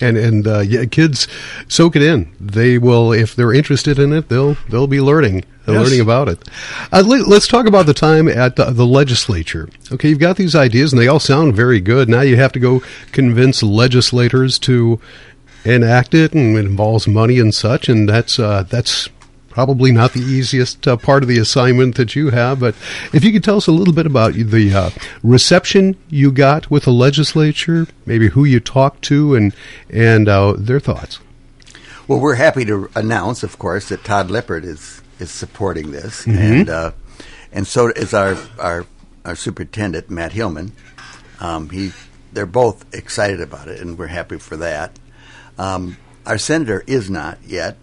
and 0.00 0.46
uh, 0.46 0.60
yeah, 0.60 0.84
kids 0.84 1.26
soak 1.68 1.96
it 1.96 2.02
in. 2.02 2.34
They 2.38 2.76
will, 2.78 3.12
if 3.12 3.34
they're 3.34 3.52
interested 3.54 3.98
in 3.98 4.12
it, 4.12 4.28
they'll 4.28 4.54
they'll 4.68 4.86
be 4.86 5.00
learning 5.00 5.44
Yes. 5.68 5.84
learning 5.84 6.00
about 6.00 6.28
it. 6.28 6.48
Uh, 6.92 7.02
let, 7.04 7.26
us 7.26 7.48
talk 7.48 7.66
about 7.66 7.86
the 7.86 7.94
time 7.94 8.28
at 8.28 8.54
the, 8.54 8.66
the 8.66 8.86
legislature. 8.86 9.68
Okay, 9.90 10.10
you've 10.10 10.20
got 10.20 10.36
these 10.36 10.54
ideas, 10.54 10.92
and 10.92 11.02
they 11.02 11.08
all 11.08 11.18
sound 11.18 11.56
very 11.56 11.80
good. 11.80 12.08
Now 12.08 12.20
you 12.20 12.36
have 12.36 12.52
to 12.52 12.60
go 12.60 12.82
convince 13.10 13.64
legislators 13.64 14.60
to 14.60 15.00
enact 15.64 16.14
it, 16.14 16.34
and 16.34 16.56
it 16.56 16.66
involves 16.66 17.08
money 17.08 17.40
and 17.40 17.52
such. 17.52 17.88
And 17.88 18.08
that's 18.08 18.38
uh, 18.38 18.62
that's 18.62 19.08
probably 19.56 19.90
not 19.90 20.12
the 20.12 20.20
easiest 20.20 20.86
uh, 20.86 20.98
part 20.98 21.22
of 21.22 21.30
the 21.30 21.38
assignment 21.38 21.94
that 21.94 22.14
you 22.14 22.28
have. 22.28 22.60
But 22.60 22.74
if 23.14 23.24
you 23.24 23.32
could 23.32 23.42
tell 23.42 23.56
us 23.56 23.66
a 23.66 23.72
little 23.72 23.94
bit 23.94 24.04
about 24.04 24.34
the 24.34 24.70
uh, 24.70 24.90
reception 25.22 25.96
you 26.10 26.30
got 26.30 26.70
with 26.70 26.84
the 26.84 26.92
legislature, 26.92 27.86
maybe 28.04 28.28
who 28.28 28.44
you 28.44 28.60
talked 28.60 29.00
to, 29.04 29.34
and 29.34 29.54
and 29.88 30.28
uh, 30.28 30.52
their 30.58 30.78
thoughts. 30.78 31.20
Well, 32.06 32.20
we're 32.20 32.34
happy 32.34 32.66
to 32.66 32.90
announce, 32.94 33.42
of 33.42 33.58
course, 33.58 33.88
that 33.88 34.04
Todd 34.04 34.30
Lippert 34.30 34.62
is 34.62 35.00
is 35.20 35.30
supporting 35.30 35.90
this, 35.90 36.26
and 36.26 36.68
uh, 36.68 36.90
and 37.50 37.66
so 37.66 37.88
is 37.88 38.12
our 38.12 38.36
our 38.58 38.84
our 39.24 39.34
superintendent 39.34 40.10
Matt 40.10 40.32
Hillmann. 40.32 40.72
Um, 41.40 41.70
he 41.70 41.92
they're 42.30 42.44
both 42.44 42.84
excited 42.94 43.40
about 43.40 43.68
it, 43.68 43.80
and 43.80 43.96
we're 43.96 44.08
happy 44.08 44.36
for 44.36 44.58
that. 44.58 44.98
Um, 45.56 45.96
our 46.26 46.36
senator 46.36 46.84
is 46.86 47.08
not 47.08 47.38
yet, 47.42 47.78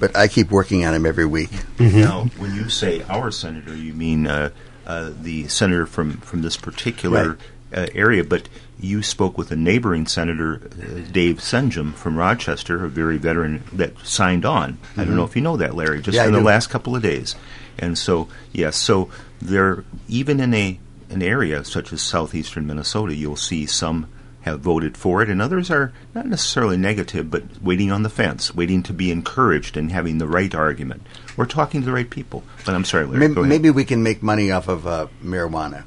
but 0.00 0.16
I 0.16 0.26
keep 0.26 0.50
working 0.50 0.84
on 0.84 0.94
him 0.94 1.06
every 1.06 1.26
week. 1.26 1.50
Now, 1.78 2.24
when 2.38 2.54
you 2.56 2.68
say 2.68 3.02
our 3.08 3.30
senator, 3.30 3.76
you 3.76 3.92
mean 3.92 4.26
uh, 4.26 4.50
uh, 4.86 5.12
the 5.22 5.46
senator 5.46 5.86
from, 5.86 6.14
from 6.18 6.42
this 6.42 6.56
particular 6.56 7.38
uh, 7.72 7.86
area, 7.94 8.24
but 8.24 8.48
you 8.80 9.02
spoke 9.02 9.38
with 9.38 9.50
a 9.52 9.56
neighboring 9.56 10.06
senator, 10.06 10.56
uh, 10.64 11.12
Dave 11.12 11.36
Senjem 11.36 11.94
from 11.94 12.16
Rochester, 12.16 12.84
a 12.84 12.88
very 12.88 13.18
veteran 13.18 13.62
that 13.74 13.96
signed 14.00 14.44
on. 14.44 14.78
I 14.96 15.04
don't 15.04 15.14
know 15.14 15.24
if 15.24 15.36
you 15.36 15.42
know 15.42 15.56
that, 15.58 15.74
Larry, 15.76 16.00
just 16.00 16.16
Yeah, 16.16 16.24
I 16.24 16.26
in 16.26 16.32
the 16.32 16.38
do. 16.40 16.44
last 16.46 16.68
couple 16.70 16.96
of 16.96 17.02
days. 17.02 17.36
And 17.78 17.96
so, 17.96 18.28
yes, 18.52 18.76
so 18.76 19.10
there, 19.40 19.84
even 20.08 20.40
in 20.40 20.52
a 20.54 20.80
an 21.10 21.22
area 21.22 21.64
such 21.64 21.92
as 21.92 22.00
southeastern 22.00 22.66
Minnesota, 22.66 23.14
you'll 23.14 23.34
see 23.36 23.66
some 23.66 24.06
have 24.42 24.60
voted 24.60 24.96
for 24.96 25.22
it, 25.22 25.28
and 25.28 25.40
others 25.42 25.70
are 25.70 25.92
not 26.14 26.26
necessarily 26.26 26.76
negative, 26.76 27.30
but 27.30 27.44
waiting 27.62 27.90
on 27.92 28.02
the 28.02 28.08
fence, 28.08 28.54
waiting 28.54 28.82
to 28.84 28.92
be 28.92 29.10
encouraged 29.10 29.76
and 29.76 29.92
having 29.92 30.18
the 30.18 30.26
right 30.26 30.54
argument. 30.54 31.06
We're 31.36 31.46
talking 31.46 31.80
to 31.80 31.86
the 31.86 31.92
right 31.92 32.08
people. 32.08 32.42
But 32.64 32.74
I'm 32.74 32.84
sorry, 32.84 33.06
Larry. 33.06 33.28
Maybe, 33.28 33.48
maybe 33.48 33.70
we 33.70 33.84
can 33.84 34.02
make 34.02 34.22
money 34.22 34.50
off 34.50 34.68
of 34.68 34.86
uh, 34.86 35.08
marijuana. 35.22 35.84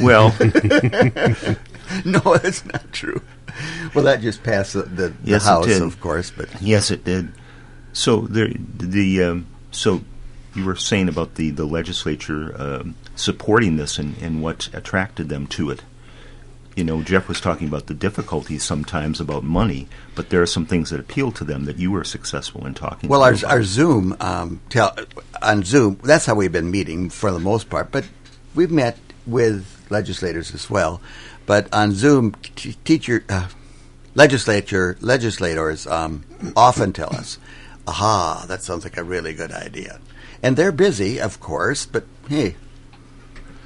Well, 0.00 0.34
no, 2.04 2.20
that's 2.36 2.64
not 2.64 2.92
true. 2.92 3.22
Well, 3.94 4.04
that 4.04 4.20
just 4.20 4.42
passed 4.42 4.72
the, 4.72 4.82
the, 4.82 5.08
the 5.08 5.14
Yes, 5.22 5.44
House, 5.44 5.78
of 5.78 6.00
course, 6.00 6.30
but 6.30 6.48
yes, 6.60 6.90
it 6.90 7.04
did. 7.04 7.32
So 7.92 8.22
there, 8.22 8.48
the 8.48 9.22
um, 9.22 9.46
so 9.70 10.00
you 10.54 10.64
were 10.64 10.76
saying 10.76 11.08
about 11.08 11.34
the 11.36 11.50
the 11.50 11.64
legislature 11.64 12.54
um, 12.60 12.96
supporting 13.14 13.76
this 13.76 13.98
and, 13.98 14.16
and 14.18 14.42
what 14.42 14.68
attracted 14.72 15.28
them 15.28 15.46
to 15.48 15.70
it. 15.70 15.82
You 16.74 16.84
know, 16.84 17.02
Jeff 17.02 17.28
was 17.28 17.40
talking 17.40 17.68
about 17.68 17.86
the 17.86 17.94
difficulties 17.94 18.64
sometimes 18.64 19.20
about 19.20 19.44
money, 19.44 19.88
but 20.14 20.30
there 20.30 20.42
are 20.42 20.46
some 20.46 20.66
things 20.66 20.90
that 20.90 20.98
appeal 20.98 21.30
to 21.32 21.44
them 21.44 21.66
that 21.66 21.78
you 21.78 21.92
were 21.92 22.02
successful 22.02 22.66
in 22.66 22.74
talking. 22.74 23.08
Well, 23.08 23.22
our, 23.22 23.36
our 23.46 23.62
Zoom, 23.62 24.16
um, 24.20 24.60
tell, 24.70 24.96
on 25.40 25.62
Zoom, 25.62 26.00
that's 26.02 26.26
how 26.26 26.34
we've 26.34 26.50
been 26.50 26.70
meeting 26.70 27.10
for 27.10 27.30
the 27.30 27.38
most 27.38 27.70
part. 27.70 27.92
But 27.92 28.08
we've 28.54 28.72
met 28.72 28.98
with 29.26 29.86
legislators 29.90 30.52
as 30.52 30.68
well. 30.68 31.00
But 31.46 31.72
on 31.72 31.92
Zoom, 31.92 32.32
t- 32.32 32.76
teacher, 32.84 33.24
uh, 33.28 33.48
legislature, 34.14 34.96
legislators 35.00 35.86
um, 35.86 36.24
often 36.56 36.92
tell 36.92 37.14
us, 37.14 37.38
"Aha, 37.86 38.46
that 38.48 38.62
sounds 38.62 38.84
like 38.84 38.96
a 38.96 39.04
really 39.04 39.34
good 39.34 39.52
idea." 39.52 40.00
And 40.42 40.56
they're 40.56 40.72
busy, 40.72 41.20
of 41.20 41.40
course, 41.40 41.86
but 41.86 42.04
hey, 42.28 42.56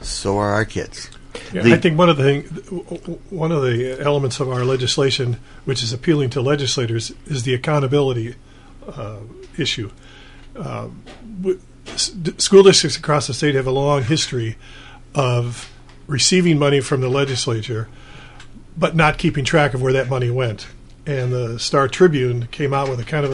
so 0.00 0.38
are 0.38 0.50
our 0.50 0.64
kids. 0.64 1.10
Yeah, 1.52 1.62
The- 1.62 1.74
I 1.74 1.78
think 1.78 1.98
one 1.98 2.08
of 2.08 2.16
the 2.16 2.22
thing, 2.24 2.42
one 3.30 3.52
of 3.52 3.62
the 3.62 3.98
elements 4.00 4.40
of 4.40 4.48
our 4.50 4.64
legislation, 4.64 5.38
which 5.64 5.82
is 5.82 5.92
appealing 5.92 6.30
to 6.30 6.40
legislators, 6.40 7.12
is 7.26 7.42
the 7.44 7.54
accountability 7.54 8.34
uh, 8.86 9.16
issue. 9.56 9.90
Uh, 10.56 10.88
w- 11.40 11.60
s- 11.86 12.08
d- 12.08 12.34
school 12.38 12.62
districts 12.62 12.96
across 12.98 13.26
the 13.26 13.34
state 13.34 13.54
have 13.54 13.66
a 13.66 13.70
long 13.70 14.02
history 14.02 14.56
of 15.14 15.70
receiving 16.06 16.58
money 16.58 16.80
from 16.80 17.00
the 17.00 17.08
legislature, 17.08 17.88
but 18.76 18.96
not 18.96 19.18
keeping 19.18 19.44
track 19.44 19.74
of 19.74 19.82
where 19.82 19.92
that 19.92 20.08
money 20.08 20.30
went. 20.30 20.66
And 21.06 21.32
the 21.32 21.58
Star 21.58 21.88
Tribune 21.88 22.48
came 22.50 22.72
out 22.74 22.88
with 22.88 23.00
a 23.00 23.04
kind 23.04 23.24
of 23.24 23.32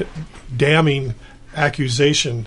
a 0.00 0.04
damning 0.56 1.14
accusation 1.54 2.46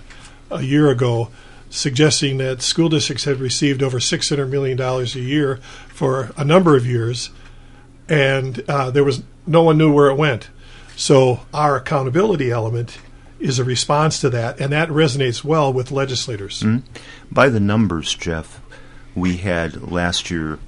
a 0.50 0.62
year 0.62 0.88
ago, 0.90 1.30
suggesting 1.76 2.38
that 2.38 2.62
school 2.62 2.88
districts 2.88 3.24
had 3.24 3.38
received 3.38 3.82
over 3.82 3.98
$600 3.98 4.48
million 4.48 4.80
a 4.80 5.02
year 5.04 5.56
for 5.88 6.32
a 6.36 6.44
number 6.44 6.76
of 6.76 6.86
years, 6.86 7.30
and 8.08 8.64
uh, 8.68 8.90
there 8.90 9.04
was 9.04 9.22
no 9.46 9.62
one 9.62 9.78
knew 9.78 9.92
where 9.92 10.08
it 10.08 10.16
went. 10.16 10.48
So 10.96 11.40
our 11.52 11.76
accountability 11.76 12.50
element 12.50 12.98
is 13.38 13.58
a 13.58 13.64
response 13.64 14.20
to 14.22 14.30
that, 14.30 14.58
and 14.58 14.72
that 14.72 14.88
resonates 14.88 15.44
well 15.44 15.70
with 15.72 15.90
legislators. 15.90 16.64
By 17.30 17.50
the 17.50 17.60
numbers, 17.60 18.14
Jeff, 18.14 18.60
we 19.14 19.36
had 19.36 19.90
last 19.90 20.30
year, 20.30 20.58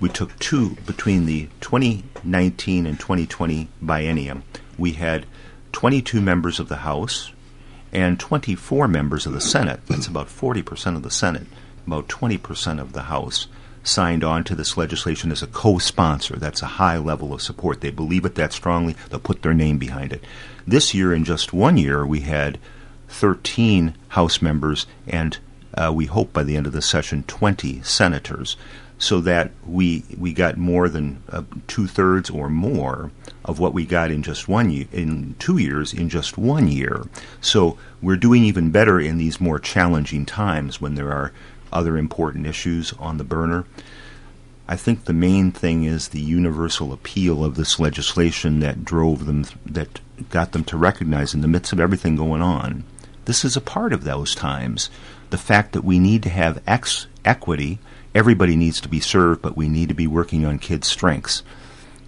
we 0.00 0.08
took 0.08 0.38
two 0.38 0.76
between 0.86 1.26
the 1.26 1.48
2019 1.60 2.86
and 2.86 2.98
2020 2.98 3.68
biennium. 3.84 4.42
We 4.78 4.92
had 4.92 5.26
22 5.72 6.22
members 6.22 6.58
of 6.58 6.68
the 6.68 6.76
House 6.76 7.32
and 7.92 8.18
24 8.18 8.88
members 8.88 9.26
of 9.26 9.32
the 9.32 9.40
Senate. 9.40 9.80
That's 9.86 10.06
about 10.06 10.28
40% 10.28 10.96
of 10.96 11.02
the 11.02 11.10
Senate, 11.10 11.46
about 11.86 12.08
20% 12.08 12.80
of 12.80 12.92
the 12.92 13.02
House 13.02 13.46
signed 13.82 14.24
on 14.24 14.42
to 14.44 14.54
this 14.54 14.76
legislation 14.76 15.30
as 15.30 15.42
a 15.42 15.46
co-sponsor. 15.46 16.36
That's 16.36 16.62
a 16.62 16.66
high 16.66 16.98
level 16.98 17.32
of 17.32 17.42
support. 17.42 17.80
They 17.80 17.90
believe 17.90 18.24
it 18.24 18.34
that 18.34 18.52
strongly. 18.52 18.96
They'll 19.08 19.20
put 19.20 19.42
their 19.42 19.54
name 19.54 19.78
behind 19.78 20.12
it. 20.12 20.24
This 20.66 20.92
year, 20.92 21.14
in 21.14 21.24
just 21.24 21.52
one 21.52 21.76
year, 21.76 22.04
we 22.04 22.20
had 22.20 22.58
13 23.08 23.94
House 24.08 24.42
members 24.42 24.86
and 25.06 25.38
uh, 25.76 25.92
we 25.94 26.06
hope 26.06 26.32
by 26.32 26.42
the 26.42 26.56
end 26.56 26.66
of 26.66 26.72
the 26.72 26.82
session 26.82 27.22
20 27.24 27.82
senators, 27.82 28.56
so 28.98 29.20
that 29.20 29.50
we 29.66 30.04
we 30.16 30.32
got 30.32 30.56
more 30.56 30.88
than 30.88 31.22
uh, 31.28 31.42
two 31.66 31.86
thirds 31.86 32.30
or 32.30 32.48
more 32.48 33.10
of 33.46 33.58
what 33.60 33.72
we 33.72 33.86
got 33.86 34.10
in 34.10 34.22
just 34.22 34.48
one 34.48 34.70
year, 34.70 34.86
in 34.92 35.34
two 35.38 35.56
years 35.56 35.94
in 35.94 36.08
just 36.08 36.36
one 36.36 36.68
year. 36.68 37.06
So 37.40 37.78
we're 38.02 38.16
doing 38.16 38.44
even 38.44 38.70
better 38.70 39.00
in 39.00 39.16
these 39.16 39.40
more 39.40 39.58
challenging 39.58 40.26
times 40.26 40.80
when 40.80 40.96
there 40.96 41.12
are 41.12 41.32
other 41.72 41.96
important 41.96 42.46
issues 42.46 42.92
on 42.98 43.16
the 43.16 43.24
burner. 43.24 43.64
I 44.68 44.74
think 44.74 45.04
the 45.04 45.12
main 45.12 45.52
thing 45.52 45.84
is 45.84 46.08
the 46.08 46.20
universal 46.20 46.92
appeal 46.92 47.44
of 47.44 47.54
this 47.54 47.78
legislation 47.78 48.58
that 48.60 48.84
drove 48.84 49.26
them, 49.26 49.44
that 49.64 50.00
got 50.28 50.50
them 50.52 50.64
to 50.64 50.76
recognize 50.76 51.34
in 51.34 51.40
the 51.40 51.48
midst 51.48 51.72
of 51.72 51.78
everything 51.78 52.16
going 52.16 52.42
on. 52.42 52.82
This 53.26 53.44
is 53.44 53.56
a 53.56 53.60
part 53.60 53.92
of 53.92 54.02
those 54.02 54.34
times. 54.34 54.90
The 55.30 55.38
fact 55.38 55.72
that 55.72 55.84
we 55.84 56.00
need 56.00 56.24
to 56.24 56.30
have 56.30 56.62
ex- 56.66 57.06
equity, 57.24 57.78
everybody 58.12 58.56
needs 58.56 58.80
to 58.80 58.88
be 58.88 59.00
served, 59.00 59.40
but 59.40 59.56
we 59.56 59.68
need 59.68 59.88
to 59.88 59.94
be 59.94 60.08
working 60.08 60.44
on 60.44 60.58
kids' 60.58 60.88
strengths. 60.88 61.44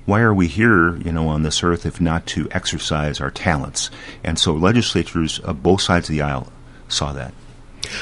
Why 0.08 0.20
are 0.20 0.32
we 0.32 0.46
here, 0.48 0.96
you 0.96 1.12
know, 1.12 1.28
on 1.28 1.42
this 1.42 1.62
earth 1.62 1.84
if 1.84 2.00
not 2.00 2.24
to 2.28 2.48
exercise 2.50 3.20
our 3.20 3.30
talents? 3.30 3.90
And 4.24 4.38
so 4.38 4.54
legislatures 4.54 5.38
of 5.40 5.62
both 5.62 5.82
sides 5.82 6.08
of 6.08 6.14
the 6.14 6.22
aisle 6.22 6.50
saw 6.88 7.12
that. 7.12 7.34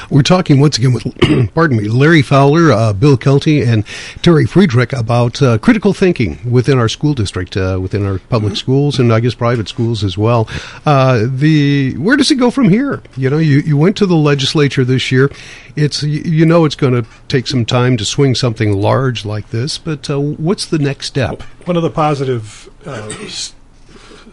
We're 0.09 0.23
talking 0.23 0.59
once 0.59 0.77
again 0.77 0.93
with, 0.93 1.03
pardon 1.53 1.77
me, 1.77 1.87
Larry 1.87 2.21
Fowler, 2.21 2.71
uh, 2.71 2.93
Bill 2.93 3.17
Keilty, 3.17 3.65
and 3.65 3.85
Terry 4.21 4.45
Friedrichs 4.45 4.93
about 4.93 5.41
uh, 5.41 5.57
critical 5.57 5.93
thinking 5.93 6.39
within 6.49 6.79
our 6.79 6.89
school 6.89 7.13
district, 7.13 7.57
uh, 7.57 7.79
within 7.81 8.05
our 8.05 8.19
public 8.19 8.55
schools, 8.55 8.99
and 8.99 9.13
I 9.13 9.19
guess 9.19 9.33
private 9.33 9.67
schools 9.67 10.03
as 10.03 10.17
well. 10.17 10.47
Uh, 10.85 11.25
the 11.27 11.95
where 11.97 12.17
does 12.17 12.31
it 12.31 12.35
go 12.35 12.51
from 12.51 12.69
here? 12.69 13.01
You 13.15 13.29
know, 13.29 13.37
you, 13.37 13.59
you 13.59 13.77
went 13.77 13.97
to 13.97 14.05
the 14.05 14.15
legislature 14.15 14.83
this 14.83 15.11
year. 15.11 15.31
It's 15.75 16.03
you 16.03 16.21
you 16.21 16.45
know 16.45 16.65
it's 16.65 16.75
going 16.75 16.93
to 16.93 17.07
take 17.27 17.47
some 17.47 17.65
time 17.65 17.97
to 17.97 18.05
swing 18.05 18.35
something 18.35 18.73
large 18.73 19.25
like 19.25 19.49
this, 19.49 19.77
but 19.77 20.09
uh, 20.09 20.19
what's 20.19 20.65
the 20.65 20.79
next 20.79 21.07
step? 21.07 21.41
One 21.65 21.77
of 21.77 21.83
the 21.83 21.89
positive 21.89 22.69
uh, 22.85 23.11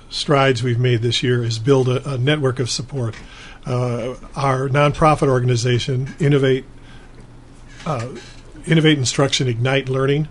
strides 0.09 0.63
we've 0.63 0.79
made 0.79 1.03
this 1.03 1.23
year 1.23 1.43
is 1.43 1.59
build 1.59 1.89
a, 1.89 2.15
a 2.15 2.19
network 2.19 2.61
of 2.61 2.71
support. 2.71 3.15
Uh, 3.67 4.15
our 4.37 4.69
nonprofit 4.69 5.29
organization, 5.29 6.15
Innovate, 6.19 6.65
uh, 7.87 8.09
Innovate 8.67 8.99
Instruction, 8.99 9.49
Ignite 9.49 9.89
Learning. 9.89 10.29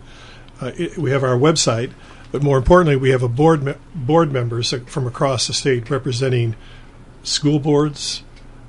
Uh, 0.62 0.72
it, 0.78 0.98
we 0.98 1.10
have 1.10 1.24
our 1.24 1.36
website, 1.36 1.92
but 2.32 2.44
more 2.44 2.58
importantly, 2.58 2.96
we 2.96 3.10
have 3.10 3.24
a 3.24 3.28
board 3.28 3.64
me- 3.64 3.74
board 3.96 4.32
members 4.32 4.74
from 4.88 5.08
across 5.08 5.48
the 5.48 5.54
state 5.54 5.90
representing 5.90 6.56
school 7.24 7.60
boards, 7.60 8.24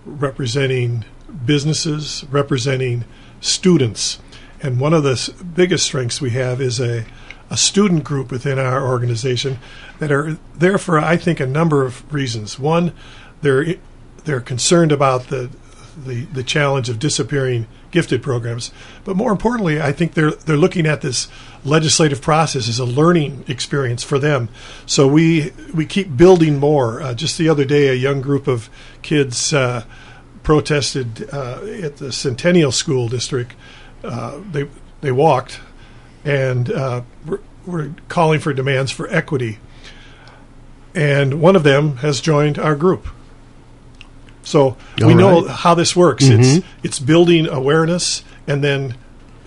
representing 0.07 1.05
businesses, 1.45 2.25
representing 2.31 3.05
students. 3.41 4.19
And 4.63 4.81
one 4.81 4.95
of 4.95 5.03
the 5.03 5.13
s- 5.13 5.29
biggest 5.29 5.85
strengths 5.85 6.23
we 6.23 6.31
have 6.31 6.61
is 6.61 6.81
a, 6.81 7.05
a 7.51 7.57
student 7.59 8.03
group 8.03 8.31
within 8.31 8.59
our 8.59 8.87
organization 8.87 9.59
that 9.99 10.11
are 10.11 10.39
there 10.57 10.79
for, 10.79 10.99
I 10.99 11.19
think, 11.19 11.39
a 11.39 11.47
number 11.47 11.85
of 11.85 12.11
reasons. 12.13 12.59
One, 12.59 12.93
they're 13.43 13.77
they're 14.25 14.41
concerned 14.41 14.93
about 14.93 15.29
the 15.29 15.51
the, 15.97 16.25
the 16.25 16.43
challenge 16.43 16.89
of 16.89 16.99
disappearing 16.99 17.69
gifted 17.93 18.21
programs, 18.21 18.73
but 19.05 19.15
more 19.15 19.31
importantly, 19.31 19.81
I 19.81 19.93
think 19.93 20.15
they're 20.15 20.33
they're 20.33 20.57
looking 20.57 20.87
at 20.87 21.01
this 21.01 21.29
legislative 21.65 22.21
process 22.21 22.69
as 22.69 22.79
a 22.79 22.85
learning 22.85 23.45
experience 23.47 24.03
for 24.03 24.19
them. 24.19 24.49
So 24.87 25.07
we 25.07 25.53
we 25.73 25.87
keep 25.87 26.17
building 26.17 26.59
more. 26.59 27.01
Uh, 27.01 27.15
just 27.15 27.39
the 27.39 27.49
other 27.49 27.65
day, 27.65 27.89
a 27.89 27.95
young 27.95 28.21
group 28.21 28.49
of 28.49 28.69
kids 29.03 29.53
uh, 29.53 29.85
protested 30.43 31.29
uh, 31.33 31.61
at 31.83 31.99
the 31.99 32.13
Centennial 32.13 32.73
School 32.73 33.09
District. 33.09 33.55
Uh, 34.03 34.41
they 34.51 34.69
they 35.01 35.13
walked 35.13 35.61
and 36.25 36.73
uh, 36.73 37.03
were, 37.27 37.41
were 37.67 37.95
calling 38.09 38.41
for 38.41 38.53
demands 38.53 38.91
for 38.91 39.09
equity. 39.09 39.59
And 40.95 41.41
one 41.41 41.57
of 41.57 41.65
them 41.65 41.99
has 41.99 42.21
joined 42.21 42.59
our 42.59 42.77
group. 42.77 43.09
So 44.45 44.77
All 45.01 45.07
we 45.07 45.15
know 45.15 45.43
right. 45.43 45.51
how 45.51 45.75
this 45.75 45.97
works. 45.97 46.25
It's 46.25 46.49
mm-hmm. 46.49 46.69
it's 46.83 46.99
building 46.99 47.49
awareness 47.49 48.23
and 48.47 48.63
then 48.63 48.97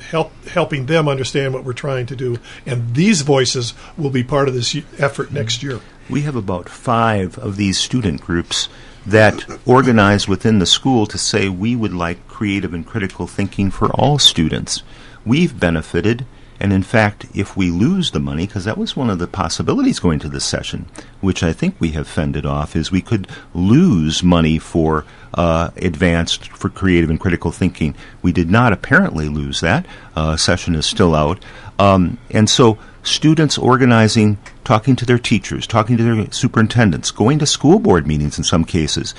help 0.10 0.32
helping 0.48 0.86
them 0.86 1.08
understand 1.08 1.54
what 1.54 1.64
we're 1.64 1.74
trying 1.74 2.06
to 2.08 2.16
do. 2.16 2.38
And 2.66 2.96
these 2.96 3.22
voices 3.22 3.74
will 3.98 4.10
be 4.10 4.24
part 4.24 4.48
of 4.48 4.54
this 4.54 4.76
effort 4.98 5.32
next 5.32 5.64
year. 5.64 5.80
We 6.10 6.22
have 6.22 6.36
about 6.36 6.70
five 6.70 7.38
of 7.38 7.58
these 7.58 7.78
student 7.78 8.22
groups 8.22 8.70
that 9.06 9.46
organize 9.66 10.28
within 10.28 10.60
the 10.60 10.66
school 10.66 11.06
to 11.08 11.18
say 11.18 11.48
we 11.48 11.76
would 11.76 11.94
like 11.94 12.28
creative 12.28 12.74
and 12.74 12.86
critical 12.86 13.28
thinking 13.28 13.72
for 13.72 13.90
all 13.92 14.20
students. 14.20 14.84
We've 15.26 15.58
benefited, 15.58 16.26
and 16.60 16.74
in 16.74 16.84
fact, 16.84 17.26
if 17.34 17.56
we 17.56 17.70
lose 17.70 18.12
the 18.12 18.20
money, 18.20 18.48
because 18.48 18.66
that 18.66 18.78
was 18.78 18.96
one 18.96 19.10
of 19.10 19.20
the 19.20 19.28
possibilities 19.28 20.00
going 20.00 20.20
to 20.20 20.30
this 20.30 20.46
session, 20.46 20.88
which 21.22 21.44
I 21.44 21.54
think 21.54 21.76
we 21.80 21.92
have 21.92 22.08
fended 22.08 22.46
off, 22.46 22.76
is 22.76 22.92
we 22.92 23.02
could 23.02 23.28
lose 23.54 24.24
money 24.24 24.58
for 24.58 25.06
uh, 25.34 25.70
advanced 25.78 26.48
for 26.50 26.70
creative 26.70 27.10
and 27.10 27.20
critical 27.20 27.52
thinking. 27.52 27.96
We 28.22 28.32
did 28.32 28.50
not 28.50 28.74
apparently 28.74 29.30
lose 29.30 29.62
that. 29.62 29.86
Uh, 30.16 30.36
session 30.36 30.76
is 30.76 30.86
still 30.86 31.14
out, 31.14 31.44
um, 31.78 32.18
and 32.32 32.50
so 32.50 32.78
students 33.04 33.58
organizing, 33.58 34.38
talking 34.64 34.96
to 34.96 35.06
their 35.06 35.18
teachers, 35.18 35.66
talking 35.66 35.98
to 35.98 36.04
their 36.04 36.32
superintendents, 36.32 37.12
going 37.12 37.40
to 37.40 37.46
school 37.46 37.80
board 37.80 38.06
meetings 38.06 38.38
in 38.38 38.44
some 38.44 38.66
cases, 38.66 39.16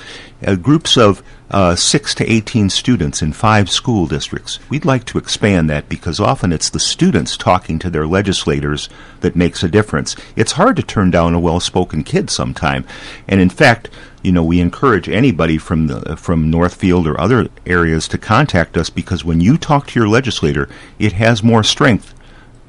uh, 0.46 0.54
groups 0.56 0.96
of 0.96 1.22
uh, 1.50 1.74
6 1.74 2.14
to 2.16 2.30
18 2.30 2.68
students 2.68 3.22
in 3.22 3.32
five 3.32 3.70
school 3.70 4.06
districts. 4.06 4.58
We'd 4.68 4.84
like 4.84 5.04
to 5.06 5.18
expand 5.18 5.70
that 5.70 5.88
because 5.88 6.20
often 6.20 6.52
it's 6.52 6.68
the 6.68 6.80
students 6.80 7.36
talking 7.36 7.78
to 7.78 7.90
their 7.90 8.06
legislators 8.06 8.88
that 9.20 9.36
makes 9.36 9.62
a 9.62 9.68
difference. 9.68 10.14
It's 10.36 10.52
hard 10.52 10.76
to 10.76 10.82
turn 10.82 11.10
down 11.10 11.34
a 11.34 11.40
well-spoken 11.40 12.04
kid 12.04 12.28
sometime. 12.28 12.84
And 13.26 13.40
in 13.40 13.48
fact, 13.48 13.88
you 14.22 14.32
know, 14.32 14.42
we 14.42 14.60
encourage 14.60 15.08
anybody 15.08 15.58
from 15.58 15.86
the 15.86 16.16
from 16.16 16.50
Northfield 16.50 17.06
or 17.06 17.18
other 17.18 17.48
areas 17.64 18.08
to 18.08 18.18
contact 18.18 18.76
us 18.76 18.90
because 18.90 19.24
when 19.24 19.40
you 19.40 19.56
talk 19.56 19.86
to 19.86 20.00
your 20.00 20.08
legislator, 20.08 20.68
it 20.98 21.12
has 21.12 21.42
more 21.42 21.62
strength 21.62 22.14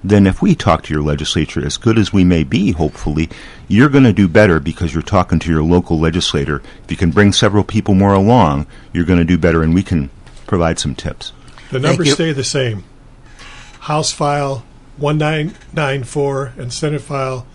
then 0.03 0.25
if 0.25 0.41
we 0.41 0.55
talk 0.55 0.83
to 0.83 0.93
your 0.93 1.03
legislature, 1.03 1.65
as 1.65 1.77
good 1.77 1.97
as 1.97 2.13
we 2.13 2.23
may 2.23 2.43
be, 2.43 2.71
hopefully, 2.71 3.29
you're 3.67 3.89
going 3.89 4.05
to 4.05 4.13
do 4.13 4.27
better 4.27 4.59
because 4.59 4.93
you're 4.93 5.03
talking 5.03 5.39
to 5.39 5.51
your 5.51 5.63
local 5.63 5.99
legislator. 5.99 6.61
If 6.83 6.91
you 6.91 6.97
can 6.97 7.11
bring 7.11 7.33
several 7.33 7.63
people 7.63 7.93
more 7.93 8.13
along, 8.13 8.67
you're 8.93 9.05
going 9.05 9.19
to 9.19 9.25
do 9.25 9.37
better, 9.37 9.61
and 9.61 9.73
we 9.73 9.83
can 9.83 10.09
provide 10.47 10.79
some 10.79 10.95
tips. 10.95 11.33
The 11.71 11.79
numbers 11.79 12.13
stay 12.13 12.31
the 12.31 12.43
same. 12.43 12.83
House 13.81 14.11
file 14.11 14.63
1994 14.97 16.53
and 16.57 16.73
Senate 16.73 17.01
file 17.01 17.45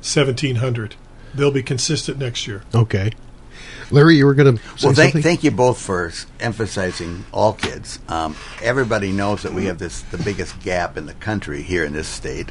1700. 0.00 0.96
They'll 1.34 1.50
be 1.50 1.62
consistent 1.62 2.18
next 2.18 2.46
year. 2.46 2.62
Okay. 2.74 3.12
Larry, 3.90 4.16
you 4.16 4.26
were 4.26 4.34
going 4.34 4.56
to 4.56 4.62
Well, 4.84 4.92
thank, 4.92 4.96
something? 5.12 5.22
thank 5.22 5.44
you 5.44 5.50
both 5.50 5.80
for 5.80 6.12
emphasizing 6.40 7.24
all 7.32 7.54
kids. 7.54 7.98
Um, 8.08 8.36
everybody 8.62 9.12
knows 9.12 9.42
that 9.42 9.54
we 9.54 9.64
have 9.66 9.78
this 9.78 10.02
the 10.02 10.18
biggest 10.18 10.60
gap 10.60 10.96
in 10.96 11.06
the 11.06 11.14
country 11.14 11.62
here 11.62 11.84
in 11.84 11.92
this 11.94 12.08
state 12.08 12.50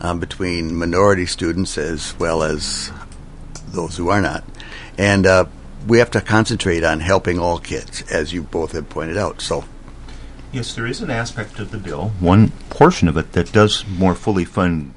um, 0.00 0.18
between 0.18 0.74
minority 0.74 1.26
students 1.26 1.78
as 1.78 2.18
well 2.18 2.42
as 2.42 2.90
those 3.68 3.96
who 3.96 4.08
are 4.08 4.20
not, 4.20 4.44
and 4.98 5.24
uh, 5.26 5.44
we 5.86 5.98
have 5.98 6.10
to 6.12 6.20
concentrate 6.20 6.84
on 6.84 7.00
helping 7.00 7.38
all 7.38 7.58
kids, 7.58 8.02
as 8.10 8.32
you 8.32 8.42
both 8.42 8.72
have 8.72 8.88
pointed 8.88 9.16
out. 9.16 9.40
So, 9.40 9.64
Yes, 10.52 10.74
there 10.74 10.86
is 10.86 11.00
an 11.00 11.10
aspect 11.10 11.58
of 11.60 11.70
the 11.70 11.78
bill, 11.78 12.10
one 12.20 12.50
portion 12.68 13.08
of 13.08 13.16
it, 13.16 13.32
that 13.32 13.52
does 13.52 13.86
more 13.86 14.14
fully 14.14 14.44
fund 14.44 14.92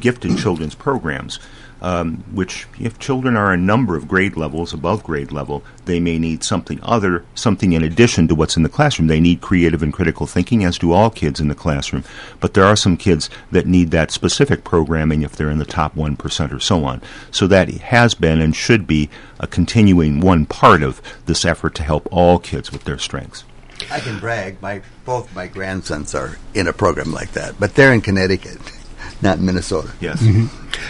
gifted 0.00 0.38
children's 0.38 0.74
programs. 0.76 1.40
Um, 1.82 2.24
which, 2.34 2.66
if 2.78 2.98
children 2.98 3.36
are 3.36 3.52
a 3.52 3.56
number 3.56 3.96
of 3.96 4.06
grade 4.06 4.36
levels 4.36 4.74
above 4.74 5.02
grade 5.02 5.32
level, 5.32 5.62
they 5.86 5.98
may 5.98 6.18
need 6.18 6.44
something 6.44 6.78
other, 6.82 7.24
something 7.34 7.72
in 7.72 7.82
addition 7.82 8.28
to 8.28 8.34
what's 8.34 8.56
in 8.56 8.62
the 8.62 8.68
classroom. 8.68 9.08
They 9.08 9.20
need 9.20 9.40
creative 9.40 9.82
and 9.82 9.92
critical 9.92 10.26
thinking, 10.26 10.62
as 10.62 10.78
do 10.78 10.92
all 10.92 11.08
kids 11.08 11.40
in 11.40 11.48
the 11.48 11.54
classroom. 11.54 12.04
But 12.38 12.54
there 12.54 12.64
are 12.64 12.76
some 12.76 12.96
kids 12.96 13.30
that 13.50 13.66
need 13.66 13.90
that 13.92 14.10
specific 14.10 14.62
programming 14.62 15.22
if 15.22 15.36
they're 15.36 15.50
in 15.50 15.58
the 15.58 15.64
top 15.64 15.94
1% 15.94 16.52
or 16.52 16.60
so 16.60 16.84
on. 16.84 17.00
So 17.30 17.46
that 17.46 17.70
has 17.70 18.14
been 18.14 18.40
and 18.40 18.54
should 18.54 18.86
be 18.86 19.08
a 19.38 19.46
continuing 19.46 20.20
one 20.20 20.46
part 20.46 20.82
of 20.82 21.00
this 21.26 21.44
effort 21.44 21.74
to 21.76 21.82
help 21.82 22.08
all 22.10 22.38
kids 22.38 22.70
with 22.70 22.84
their 22.84 22.98
strengths. 22.98 23.44
I 23.90 24.00
can 24.00 24.18
brag. 24.18 24.60
My 24.60 24.82
both 25.04 25.34
my 25.34 25.46
grandsons 25.46 26.14
are 26.14 26.36
in 26.54 26.66
a 26.68 26.72
program 26.72 27.12
like 27.12 27.32
that, 27.32 27.58
but 27.58 27.74
they're 27.74 27.92
in 27.92 28.00
Connecticut, 28.00 28.60
not 29.22 29.40
Minnesota. 29.40 29.92
Yes. 30.00 30.22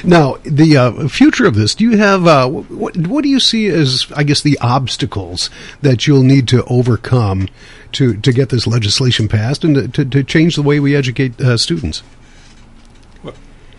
Now, 0.05 0.37
the 0.45 0.77
uh, 0.77 1.09
future 1.09 1.47
of 1.47 1.55
this, 1.55 1.75
do 1.75 1.85
you 1.85 1.99
have, 1.99 2.27
uh, 2.27 2.49
what, 2.49 2.97
what 2.97 3.23
do 3.23 3.29
you 3.29 3.41
see 3.41 3.67
as, 3.67 4.07
I 4.15 4.23
guess, 4.23 4.41
the 4.41 4.59
obstacles 4.61 5.51
that 5.83 6.07
you'll 6.07 6.23
need 6.23 6.49
to 6.49 6.65
overcome 6.65 7.49
to, 7.93 8.17
to 8.17 8.33
get 8.33 8.51
this 8.51 8.67
legislation 8.67 9.29
passed 9.29 9.65
and 9.65 9.75
to, 9.75 9.89
to, 9.89 10.05
to 10.05 10.23
change 10.23 10.57
the 10.57 10.63
way 10.63 10.81
we 10.81 10.95
educate 10.95 11.41
uh, 11.41 11.57
students? 11.57 12.03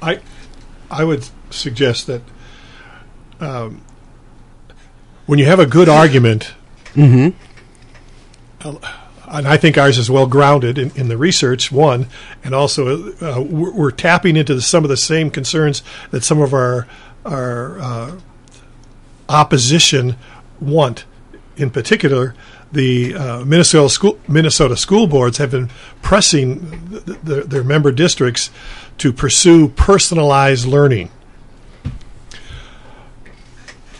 I 0.01 0.19
I 0.89 1.03
would 1.03 1.25
suggest 1.51 2.07
that 2.07 2.21
um, 3.39 3.81
when 5.25 5.39
you 5.39 5.45
have 5.45 5.59
a 5.59 5.65
good 5.65 5.87
argument, 5.87 6.53
uh, 6.97 7.31
and 9.31 9.47
I 9.47 9.57
think 9.57 9.77
ours 9.77 9.97
is 9.97 10.09
well 10.09 10.27
grounded 10.27 10.77
in, 10.77 10.91
in 10.95 11.07
the 11.07 11.17
research, 11.17 11.71
one, 11.71 12.07
and 12.43 12.53
also 12.53 13.13
uh, 13.13 13.41
we're, 13.41 13.71
we're 13.71 13.91
tapping 13.91 14.35
into 14.35 14.53
the, 14.53 14.61
some 14.61 14.83
of 14.83 14.89
the 14.89 14.97
same 14.97 15.31
concerns 15.31 15.83
that 16.11 16.23
some 16.23 16.41
of 16.41 16.53
our 16.53 16.87
our 17.25 17.79
uh, 17.79 18.19
opposition 19.29 20.15
want. 20.59 21.05
In 21.57 21.69
particular, 21.69 22.33
the 22.71 23.13
uh, 23.13 23.45
Minnesota 23.45 23.89
school 23.89 24.19
Minnesota 24.27 24.75
school 24.77 25.07
boards 25.07 25.37
have 25.37 25.51
been 25.51 25.69
pressing 26.01 26.89
th- 26.89 27.05
th- 27.05 27.17
their, 27.21 27.43
their 27.43 27.63
member 27.63 27.91
districts 27.91 28.49
to 28.97 29.11
pursue 29.11 29.67
personalized 29.67 30.65
learning. 30.65 31.09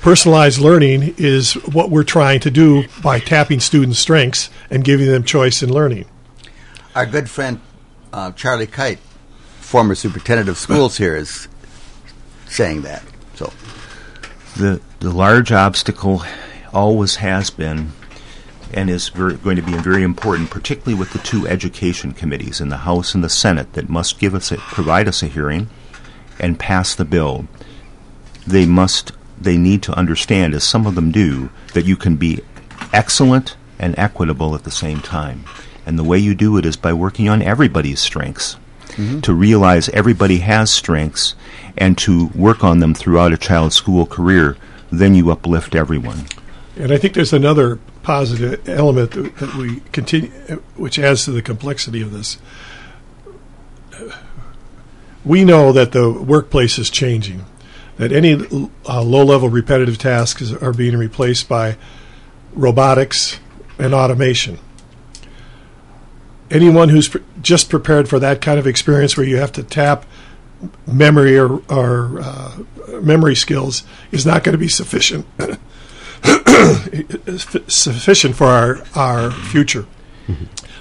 Personalized 0.02 0.60
learning 0.60 1.14
is 1.18 1.54
what 1.54 1.92
we're 1.92 2.04
trying 2.04 2.40
to 2.40 2.50
do 2.50 2.86
by 3.04 3.20
tapping 3.20 3.60
students' 3.60 4.00
strengths 4.00 4.50
and 4.72 4.84
giving 4.84 5.06
them 5.06 5.24
choice 5.24 5.62
in 5.62 5.72
learning. 5.72 6.06
Our 6.96 7.06
good 7.06 7.30
friend 7.30 7.62
uh, 8.12 8.32
Charlie 8.32 8.66
Kyte, 8.66 8.98
former 9.60 9.94
superintendent 9.94 10.50
of 10.50 10.58
schools 10.58 10.98
here, 10.98 11.16
is 11.16 11.48
saying 12.48 12.82
that. 12.82 13.04
So, 13.36 13.54
the 14.58 14.82
the 15.00 15.12
large 15.12 15.52
obstacle 15.52 16.24
always 16.74 17.18
has 17.18 17.52
been 17.52 17.92
and 18.74 18.90
is 18.90 19.10
very, 19.10 19.36
going 19.36 19.58
to 19.58 19.62
be 19.62 19.74
very 19.74 20.04
important, 20.04 20.50
particularly 20.50 20.98
with 20.98 21.14
the 21.14 21.20
two 21.20 21.48
education 21.48 22.14
committees 22.14 22.60
in 22.60 22.70
the 22.70 22.78
House 22.78 23.14
and 23.14 23.24
the 23.24 23.30
Senate 23.30 23.74
that 23.74 23.90
must 23.90 24.20
give 24.20 24.34
us 24.34 24.52
a, 24.52 24.58
provide 24.58 25.08
us 25.08 25.22
a 25.22 25.28
hearing 25.28 25.70
and 26.40 26.58
pass 26.58 26.96
the 26.96 27.06
bill. 27.06 27.48
They 28.48 28.66
must 28.66 29.12
they 29.44 29.58
need 29.58 29.82
to 29.84 29.94
understand, 29.94 30.54
as 30.54 30.64
some 30.64 30.86
of 30.86 30.96
them 30.96 31.12
do, 31.12 31.50
that 31.74 31.86
you 31.86 31.96
can 31.96 32.16
be 32.16 32.42
excellent 32.94 33.56
and 33.80 33.98
equitable 33.98 34.56
at 34.56 34.64
the 34.64 34.72
same 34.72 35.00
time. 35.00 35.46
And 35.86 35.98
the 35.98 36.04
way 36.04 36.18
you 36.20 36.36
do 36.36 36.58
it 36.58 36.66
is 36.66 36.78
by 36.78 36.94
working 36.94 37.28
on 37.28 37.42
everybody's 37.42 38.00
strengths. 38.00 38.58
Mm-hmm. 38.90 39.22
To 39.22 39.34
realize 39.34 39.90
everybody 39.90 40.40
has 40.40 40.70
strengths 40.70 41.34
and 41.78 41.98
to 42.00 42.28
work 42.36 42.64
on 42.64 42.80
them 42.80 42.94
throughout 42.94 43.32
a 43.32 43.38
child's 43.38 43.76
school 43.76 44.06
career, 44.06 44.58
then 44.92 45.16
you 45.16 45.32
uplift 45.32 45.76
everyone. 45.76 46.26
And 46.76 46.92
I 46.92 46.98
think 46.98 47.14
there's 47.14 47.34
another 47.34 47.80
positive 48.04 48.68
element 48.68 49.12
that, 49.12 49.38
that 49.38 49.56
we 49.56 49.80
continue, 49.92 50.30
which 50.76 51.00
adds 51.00 51.26
to 51.26 51.32
the 51.32 51.42
complexity 51.42 52.02
of 52.02 52.12
this. 52.12 52.38
We 55.24 55.46
know 55.46 55.72
that 55.72 55.92
the 55.92 56.12
workplace 56.12 56.78
is 56.80 56.90
changing, 56.90 57.46
that 57.98 58.12
any 58.12 58.34
uh, 58.88 59.02
low 59.02 59.24
level 59.24 59.50
repetitive 59.50 59.98
tasks 59.98 60.52
are 60.54 60.74
being 60.74 60.98
replaced 60.98 61.48
by 61.48 61.78
robotics 62.54 63.40
and 63.78 63.94
automation. 63.94 64.60
Anyone 66.50 66.90
who's 66.90 67.10
pre- 67.10 67.22
just 67.42 67.70
prepared 67.70 68.10
for 68.10 68.20
that 68.20 68.42
kind 68.42 68.60
of 68.60 68.68
experience 68.68 69.16
where 69.16 69.26
you 69.26 69.38
have 69.38 69.52
to 69.54 69.64
tap 69.64 70.06
memory 70.86 71.38
or, 71.38 71.62
or 71.70 72.20
uh, 72.22 72.58
memory 73.02 73.36
skills 73.36 73.84
is 74.12 74.26
not 74.26 74.44
going 74.44 74.54
to 74.54 74.60
be 74.60 74.68
sufficient 74.68 75.26
sufficient 77.68 78.36
for 78.36 78.46
our, 78.46 78.84
our 78.96 79.32
future. 79.32 79.86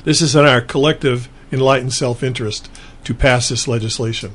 This 0.05 0.21
is 0.21 0.37
in 0.37 0.45
our 0.45 0.61
collective 0.61 1.29
enlightened 1.53 1.93
self 1.93 2.23
interest 2.23 2.71
to 3.05 3.15
pass 3.15 3.49
this 3.49 3.67
legislation 3.67 4.33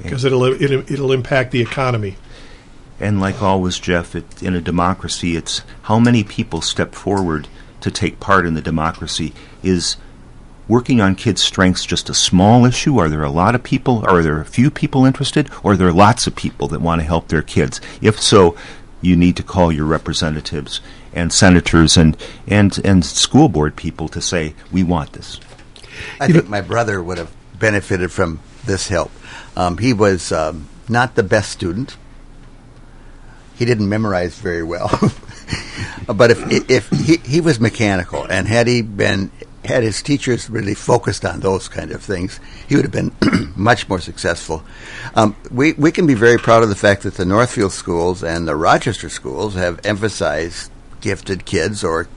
because 0.00 0.24
it'll, 0.24 0.44
it'll, 0.44 0.92
it'll 0.92 1.12
impact 1.12 1.50
the 1.50 1.60
economy. 1.60 2.16
And 3.00 3.20
like 3.20 3.42
always, 3.42 3.78
Jeff, 3.78 4.14
it, 4.14 4.42
in 4.42 4.54
a 4.54 4.60
democracy, 4.60 5.36
it's 5.36 5.62
how 5.82 5.98
many 5.98 6.22
people 6.22 6.60
step 6.60 6.94
forward 6.94 7.48
to 7.80 7.90
take 7.90 8.20
part 8.20 8.46
in 8.46 8.54
the 8.54 8.62
democracy. 8.62 9.32
Is 9.62 9.96
working 10.68 11.00
on 11.00 11.16
kids' 11.16 11.42
strengths 11.42 11.84
just 11.84 12.08
a 12.08 12.14
small 12.14 12.64
issue? 12.64 12.98
Are 12.98 13.08
there 13.08 13.24
a 13.24 13.30
lot 13.30 13.54
of 13.54 13.62
people? 13.62 14.04
Are 14.06 14.22
there 14.22 14.40
a 14.40 14.44
few 14.44 14.70
people 14.70 15.04
interested? 15.04 15.50
Or 15.62 15.72
are 15.72 15.76
there 15.76 15.92
lots 15.92 16.26
of 16.26 16.36
people 16.36 16.68
that 16.68 16.80
want 16.80 17.00
to 17.00 17.06
help 17.06 17.28
their 17.28 17.42
kids? 17.42 17.80
If 18.00 18.20
so, 18.20 18.56
you 19.00 19.16
need 19.16 19.36
to 19.36 19.42
call 19.42 19.72
your 19.72 19.84
representatives 19.84 20.80
and 21.12 21.32
senators 21.32 21.96
and, 21.96 22.16
and, 22.46 22.80
and 22.84 23.04
school 23.04 23.48
board 23.48 23.74
people 23.74 24.08
to 24.08 24.20
say, 24.20 24.54
we 24.70 24.82
want 24.82 25.12
this. 25.12 25.40
I 26.20 26.28
think 26.28 26.48
my 26.48 26.60
brother 26.60 27.02
would 27.02 27.18
have 27.18 27.34
benefited 27.58 28.12
from 28.12 28.40
this 28.64 28.88
help. 28.88 29.10
Um, 29.56 29.78
he 29.78 29.92
was 29.92 30.32
um, 30.32 30.68
not 30.88 31.14
the 31.14 31.22
best 31.22 31.50
student. 31.50 31.96
He 33.54 33.64
didn't 33.64 33.88
memorize 33.88 34.38
very 34.38 34.62
well, 34.62 34.88
but 36.06 36.30
if 36.30 36.70
if 36.70 36.88
he, 36.88 37.18
he 37.18 37.40
was 37.40 37.60
mechanical, 37.60 38.24
and 38.24 38.48
had 38.48 38.66
he 38.66 38.82
been 38.82 39.30
had 39.64 39.82
his 39.82 40.02
teachers 40.02 40.50
really 40.50 40.74
focused 40.74 41.24
on 41.24 41.40
those 41.40 41.68
kind 41.68 41.92
of 41.92 42.02
things, 42.02 42.40
he 42.68 42.74
would 42.74 42.84
have 42.84 42.92
been 42.92 43.14
much 43.56 43.88
more 43.88 44.00
successful. 44.00 44.64
Um, 45.14 45.36
we 45.50 45.74
we 45.74 45.92
can 45.92 46.06
be 46.06 46.14
very 46.14 46.38
proud 46.38 46.62
of 46.62 46.68
the 46.68 46.74
fact 46.74 47.02
that 47.02 47.14
the 47.14 47.24
Northfield 47.24 47.72
schools 47.72 48.22
and 48.22 48.48
the 48.48 48.56
Rochester 48.56 49.08
schools 49.08 49.54
have 49.54 49.84
emphasized 49.84 50.70
gifted 51.00 51.44
kids 51.44 51.84
or 51.84 52.08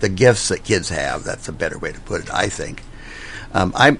the 0.00 0.08
gifts 0.08 0.48
that 0.48 0.64
kids 0.64 0.88
have. 0.90 1.24
That's 1.24 1.48
a 1.48 1.52
better 1.52 1.78
way 1.78 1.92
to 1.92 2.00
put 2.00 2.22
it, 2.22 2.34
I 2.34 2.48
think. 2.48 2.82
Um, 3.52 3.72
I 3.76 3.98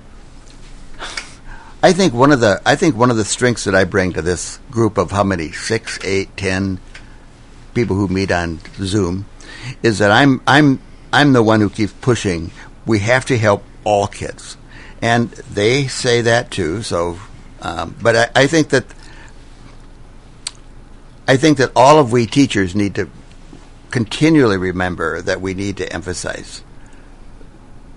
I 1.85 1.93
think 1.93 2.15
one 2.15 2.33
of 2.33 2.41
the 2.41 2.63
I 2.65 2.77
think 2.77 2.97
one 2.97 3.11
of 3.11 3.19
the 3.19 3.27
strengths 3.27 3.65
that 3.65 3.75
I 3.75 3.85
bring 3.85 4.15
to 4.15 4.23
this 4.23 4.59
group 4.71 4.97
of 4.97 5.11
how 5.11 5.23
many 5.23 5.53
six, 5.53 6.03
eight, 6.03 6.35
ten 6.35 6.81
people 7.75 7.95
who 7.95 8.09
meet 8.09 8.33
on 8.33 8.61
Zoom 8.77 9.27
is 9.83 9.99
that 9.99 10.11
I'm 10.11 10.41
I'm 10.47 10.81
I'm 11.13 11.35
the 11.35 11.43
one 11.43 11.61
who 11.61 11.69
keeps 11.69 11.93
pushing. 12.01 12.53
We 12.87 13.01
have 13.01 13.27
to 13.27 13.37
help 13.37 13.65
all 13.85 14.07
kids, 14.07 14.57
and 15.03 15.33
they 15.33 15.87
say 15.87 16.23
that 16.23 16.51
too. 16.51 16.81
So, 16.81 17.19
um, 17.61 17.95
but 18.01 18.17
I, 18.17 18.45
I 18.45 18.47
think 18.47 18.71
that 18.71 18.87
I 21.29 21.37
think 21.37 21.59
that 21.59 21.71
all 21.77 21.99
of 21.99 22.13
we 22.13 22.25
teachers 22.25 22.75
need 22.75 22.95
to 22.95 23.11
continually 23.91 24.57
remember 24.57 25.21
that 25.21 25.43
we 25.43 25.53
need 25.53 25.77
to 25.77 25.93
emphasize 25.93 26.63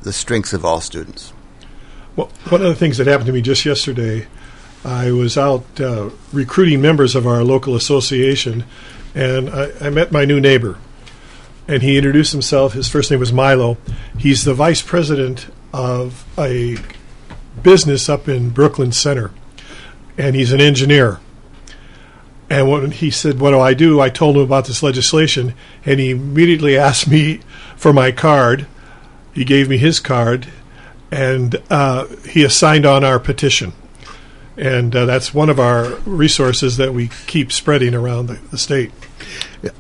the 0.01 0.11
strengths 0.11 0.51
of 0.51 0.65
all 0.65 0.81
students. 0.81 1.31
Well, 2.17 2.31
one 2.49 2.61
of 2.61 2.67
the 2.67 2.75
things 2.75 2.97
that 2.97 3.05
happened 3.05 3.27
to 3.27 3.31
me 3.31 3.43
just 3.43 3.63
yesterday, 3.63 4.25
I 4.83 5.11
was 5.11 5.37
out 5.37 5.79
uh, 5.79 6.09
recruiting 6.33 6.81
members 6.81 7.13
of 7.13 7.27
our 7.27 7.43
local 7.43 7.75
association, 7.75 8.63
and 9.13 9.51
I, 9.51 9.69
I 9.79 9.89
met 9.91 10.11
my 10.11 10.25
new 10.25 10.41
neighbor. 10.41 10.79
And 11.67 11.83
he 11.83 11.95
introduced 11.95 12.31
himself. 12.31 12.73
His 12.73 12.89
first 12.89 13.11
name 13.11 13.19
was 13.19 13.31
Milo. 13.31 13.77
He's 14.17 14.45
the 14.45 14.55
vice 14.55 14.81
president 14.81 15.45
of 15.71 16.25
a 16.39 16.77
business 17.61 18.09
up 18.09 18.27
in 18.27 18.49
Brooklyn 18.49 18.91
Center, 18.91 19.29
and 20.17 20.35
he's 20.35 20.51
an 20.51 20.59
engineer. 20.61 21.19
And 22.49 22.67
when 22.67 22.91
he 22.91 23.11
said, 23.11 23.39
"What 23.39 23.51
do 23.51 23.59
I 23.59 23.75
do?" 23.75 24.01
I 24.01 24.09
told 24.09 24.37
him 24.37 24.41
about 24.41 24.65
this 24.65 24.81
legislation, 24.81 25.53
and 25.85 25.99
he 25.99 26.11
immediately 26.11 26.75
asked 26.79 27.07
me 27.07 27.41
for 27.75 27.93
my 27.93 28.11
card. 28.11 28.65
He 29.33 29.45
gave 29.45 29.69
me 29.69 29.77
his 29.77 29.99
card, 29.99 30.47
and 31.11 31.61
uh, 31.69 32.07
he 32.29 32.43
assigned 32.43 32.85
on 32.85 33.03
our 33.03 33.19
petition. 33.19 33.73
And 34.57 34.95
uh, 34.95 35.05
that's 35.05 35.33
one 35.33 35.49
of 35.49 35.59
our 35.59 35.95
resources 36.05 36.77
that 36.77 36.93
we 36.93 37.09
keep 37.27 37.51
spreading 37.51 37.93
around 37.93 38.27
the, 38.27 38.35
the 38.49 38.57
state. 38.57 38.91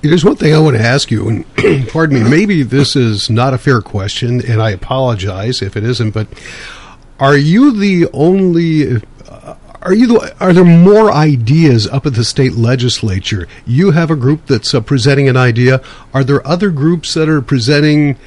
There's 0.01 0.23
one 0.23 0.35
thing 0.35 0.53
I 0.53 0.59
want 0.59 0.77
to 0.77 0.83
ask 0.83 1.09
you, 1.09 1.27
and 1.27 1.87
pardon 1.89 2.23
me, 2.23 2.29
maybe 2.29 2.61
this 2.63 2.95
is 2.95 3.29
not 3.29 3.53
a 3.53 3.57
fair 3.57 3.81
question, 3.81 4.45
and 4.45 4.61
I 4.61 4.71
apologize 4.71 5.61
if 5.61 5.75
it 5.75 5.83
isn't, 5.83 6.11
but 6.11 6.27
are 7.19 7.37
you 7.37 7.71
the 7.71 8.07
only 8.13 9.01
are 9.87 9.93
you 9.93 10.19
are 10.41 10.51
there 10.51 10.65
more 10.65 11.11
ideas 11.13 11.87
up 11.87 12.05
at 12.05 12.13
the 12.13 12.25
state 12.25 12.53
legislature? 12.53 13.47
You 13.65 13.91
have 13.91 14.11
a 14.11 14.15
group 14.15 14.45
that's 14.47 14.73
uh, 14.73 14.81
presenting 14.81 15.29
an 15.29 15.37
idea. 15.37 15.81
Are 16.13 16.23
there 16.23 16.45
other 16.45 16.71
groups 16.71 17.13
that 17.13 17.29
are 17.29 17.41
presenting 17.41 18.17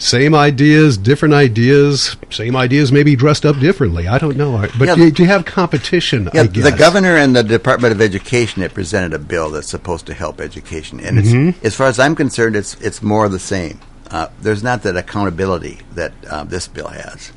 same 0.00 0.34
ideas, 0.34 0.96
different 0.98 1.34
ideas, 1.34 2.16
same 2.30 2.56
ideas, 2.56 2.90
maybe 2.90 3.14
dressed 3.14 3.44
up 3.46 3.58
differently? 3.60 4.08
I 4.08 4.18
don't 4.18 4.36
know. 4.36 4.58
But 4.78 4.88
Yeah. 4.88 4.94
do, 4.96 5.04
you, 5.04 5.10
do 5.10 5.22
you 5.22 5.28
have 5.28 5.44
competition? 5.44 6.28
Yeah, 6.32 6.42
I 6.42 6.46
guess? 6.46 6.64
the 6.64 6.76
governor 6.76 7.16
and 7.16 7.36
the 7.36 7.42
Department 7.44 7.92
of 7.92 8.00
Education 8.00 8.62
have 8.62 8.74
presented 8.74 9.12
a 9.12 9.18
bill 9.18 9.50
that's 9.50 9.68
supposed 9.68 10.06
to 10.06 10.14
help 10.14 10.40
education, 10.40 10.98
and 11.00 11.18
it's, 11.18 11.64
as 11.64 11.74
far 11.76 11.86
as 11.86 11.98
I'm 12.00 12.16
concerned, 12.16 12.56
it's 12.56 12.74
it's 12.80 13.02
more 13.02 13.26
of 13.26 13.32
the 13.32 13.38
same. 13.38 13.78
Uh, 14.10 14.26
there's 14.40 14.62
not 14.62 14.82
that 14.82 14.96
accountability 14.96 15.78
that 15.94 16.12
uh, 16.28 16.42
this 16.44 16.66
bill 16.66 16.88
has, 16.88 17.30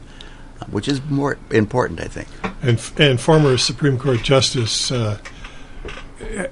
uh, 0.62 0.66
which 0.72 0.88
is 0.88 1.02
more 1.10 1.38
important, 1.52 2.00
I 2.00 2.06
think. 2.06 2.28
And, 2.64 2.82
and 2.98 3.20
former 3.22 3.58
Supreme 3.58 4.00
Court 4.00 4.24
Justice 4.24 4.92
uh, 4.92 5.20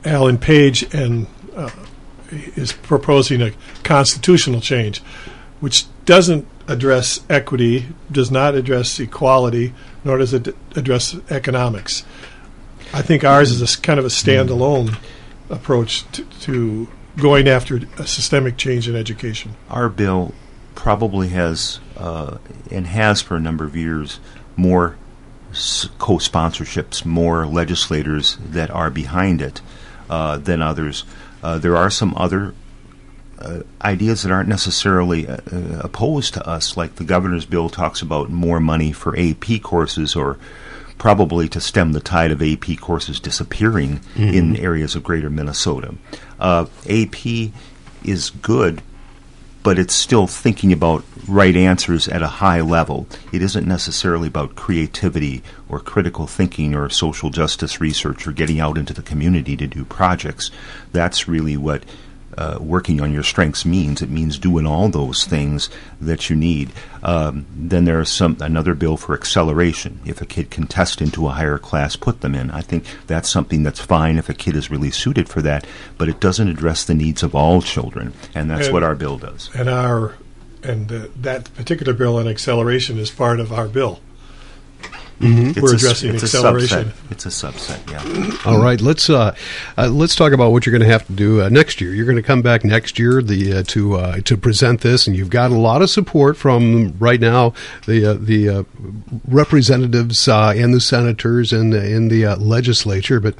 Alan 0.06 0.38
Page 0.38 0.94
and 0.94 1.26
uh, 1.56 1.72
is 2.30 2.72
proposing 2.74 3.42
a 3.42 3.52
constitutional 3.84 4.62
change, 4.62 5.02
which 5.62 5.86
doesn't 6.04 6.46
address 6.68 7.22
equity, 7.30 7.86
does 8.12 8.30
not 8.30 8.56
address 8.56 9.00
equality, 9.00 9.74
nor 10.04 10.18
does 10.18 10.34
it 10.34 10.54
address 10.76 11.16
economics. 11.30 12.04
I 12.94 13.02
think 13.02 13.24
ours 13.24 13.52
is 13.52 13.62
a 13.62 13.82
kind 13.82 14.00
of 14.00 14.06
a 14.06 14.10
standalone 14.10 14.98
approach 15.50 16.04
to, 16.12 16.26
to 16.42 16.90
going 17.18 17.48
after 17.48 17.80
a 17.98 18.08
systemic 18.08 18.58
change 18.58 18.90
in 18.90 18.96
education. 18.96 19.56
Our 19.70 19.88
bill 19.88 20.34
probably 20.76 21.30
has, 21.30 21.80
uh, 21.98 22.38
and 22.70 22.88
has 22.88 23.22
for 23.22 23.36
a 23.36 23.40
number 23.40 23.64
of 23.64 23.76
years, 23.76 24.20
more 24.56 24.98
co-sponsorships, 26.00 27.06
more 27.06 27.46
legislators 27.46 28.38
that 28.44 28.70
are 28.72 28.90
behind 28.90 29.42
it 29.42 29.62
uh, 30.10 30.38
than 30.38 30.62
others. 30.62 31.04
Uh, 31.44 31.58
there 31.58 31.76
are 31.76 31.90
some 31.90 32.14
other 32.16 32.54
uh, 33.42 33.64
ideas 33.82 34.24
that 34.24 34.32
aren't 34.32 34.50
necessarily 34.50 35.28
uh, 35.28 35.38
uh, 35.52 35.80
opposed 35.84 36.34
to 36.36 36.48
us, 36.48 36.78
like 36.78 36.96
the 36.96 37.04
governor's 37.04 37.46
bill 37.46 37.70
talks 37.70 38.02
about 38.02 38.30
more 38.30 38.60
money 38.60 38.92
for 38.92 39.18
AP 39.18 39.62
courses 39.62 40.16
or 40.16 40.38
probably 40.98 41.50
to 41.50 41.60
stem 41.60 41.94
the 41.94 42.00
tide 42.00 42.32
of 42.32 42.42
AP 42.44 42.78
courses 42.80 43.20
disappearing 43.20 44.00
in 44.16 44.56
areas 44.56 44.94
of 44.96 45.04
greater 45.04 45.32
Minnesota. 45.32 45.96
Uh, 46.40 46.68
AP 46.88 47.26
is 48.04 48.30
good, 48.30 48.84
but 49.64 49.80
it's 49.80 49.96
still 49.96 50.28
thinking 50.28 50.72
about 50.72 51.04
right 51.28 51.56
answers 51.56 52.08
at 52.08 52.22
a 52.22 52.28
high 52.28 52.62
level. 52.62 53.08
It 53.32 53.42
isn't 53.42 53.68
necessarily 53.68 54.28
about 54.28 54.56
creativity 54.56 55.42
or 55.70 55.80
critical 55.80 56.28
thinking 56.28 56.76
or 56.76 56.90
social 56.90 57.32
justice 57.32 57.82
research 57.82 58.28
or 58.28 58.32
getting 58.32 58.60
out 58.60 58.78
into 58.78 58.94
the 58.94 59.02
community 59.02 59.58
to 59.58 59.66
do 59.66 59.86
projects. 59.86 60.52
That's 60.92 61.28
really 61.28 61.58
what 61.58 61.84
uh, 62.38 62.58
working 62.60 63.02
on 63.02 63.12
your 63.12 63.24
strengths 63.24 63.66
means. 63.66 64.02
It 64.02 64.10
means 64.10 64.38
doing 64.40 64.66
all 64.66 64.90
those 64.90 65.26
things 65.26 65.70
that 66.00 66.30
you 66.30 66.36
need. 66.36 66.72
Um, 67.04 67.46
then 67.54 67.86
there's 67.86 68.10
some 68.10 68.38
another 68.40 68.74
bill 68.76 68.98
for 68.98 69.14
acceleration. 69.14 70.00
If 70.06 70.22
a 70.22 70.26
kid 70.26 70.50
can 70.50 70.68
test 70.68 71.02
into 71.02 71.28
a 71.28 71.32
higher 71.32 71.58
class, 71.58 71.96
put 71.96 72.22
them 72.22 72.36
in. 72.36 72.52
I 72.52 72.62
think 72.62 72.86
that's 73.08 73.30
something 73.30 73.64
that's 73.64 73.80
fine 73.80 74.18
if 74.18 74.30
a 74.30 74.34
kid 74.34 74.56
is 74.56 74.72
really 74.72 74.92
suited 74.92 75.28
for 75.30 75.42
that, 75.42 75.66
but 75.98 76.10
it 76.10 76.20
doesn't 76.20 76.48
address 76.48 76.84
the 76.86 76.94
needs 76.94 77.24
of 77.24 77.36
all 77.36 77.62
children, 77.62 78.14
and 78.36 78.50
that's 78.50 78.68
And- 78.68 78.74
what 78.74 78.84
our 78.84 78.96
bill 78.96 79.18
does. 79.18 79.50
And 79.56 79.70
our 79.70 80.16
and 80.64 80.92
uh, 80.92 81.08
that 81.16 81.54
particular 81.56 81.92
bill 81.94 82.18
on 82.18 82.28
acceleration 82.28 83.00
is 83.00 83.10
part 83.10 83.40
of 83.40 83.52
our 83.52 83.68
bill. 83.68 84.00
It's 85.24 85.62
We're 85.62 85.74
a- 85.74 85.76
addressing 85.76 86.16
it's 86.16 86.24
acceleration. 86.24 86.86
subset. 86.86 87.12
It's 87.12 87.26
a 87.26 87.30
subset, 87.30 87.92
yeah. 87.92 88.38
All 88.52 88.60
right, 88.62 88.82
let's 88.82 89.10
uh, 89.10 89.36
uh, 89.78 89.88
let's 89.88 90.16
talk 90.16 90.34
about 90.34 90.52
what 90.52 90.66
you're 90.66 90.72
going 90.72 90.88
to 90.88 90.92
have 90.92 91.06
to 91.08 91.14
do 91.14 91.42
uh, 91.44 91.50
next 91.50 91.80
year. 91.82 91.94
You're 91.94 92.06
going 92.06 92.16
to 92.18 92.24
come 92.24 92.42
back 92.42 92.64
next 92.64 92.98
year 92.98 93.22
the 93.22 93.54
uh, 93.60 93.64
to 93.68 93.96
uh, 93.96 94.20
to 94.22 94.36
present 94.38 94.82
this, 94.82 95.06
and 95.08 95.16
you've 95.16 95.30
got 95.30 95.52
a 95.52 95.56
lot 95.56 95.82
of 95.82 95.90
support 95.90 96.38
from 96.38 96.96
right 96.98 97.20
now 97.20 97.54
the 97.86 98.06
uh, 98.06 98.14
the 98.20 98.50
uh, 98.50 98.64
representatives 99.28 100.28
uh, 100.28 100.54
and 100.56 100.74
the 100.74 100.82
senators 100.82 101.54
and 101.54 101.74
in 101.74 102.08
the 102.08 102.26
uh, 102.26 102.36
legislature, 102.38 103.20
but. 103.20 103.36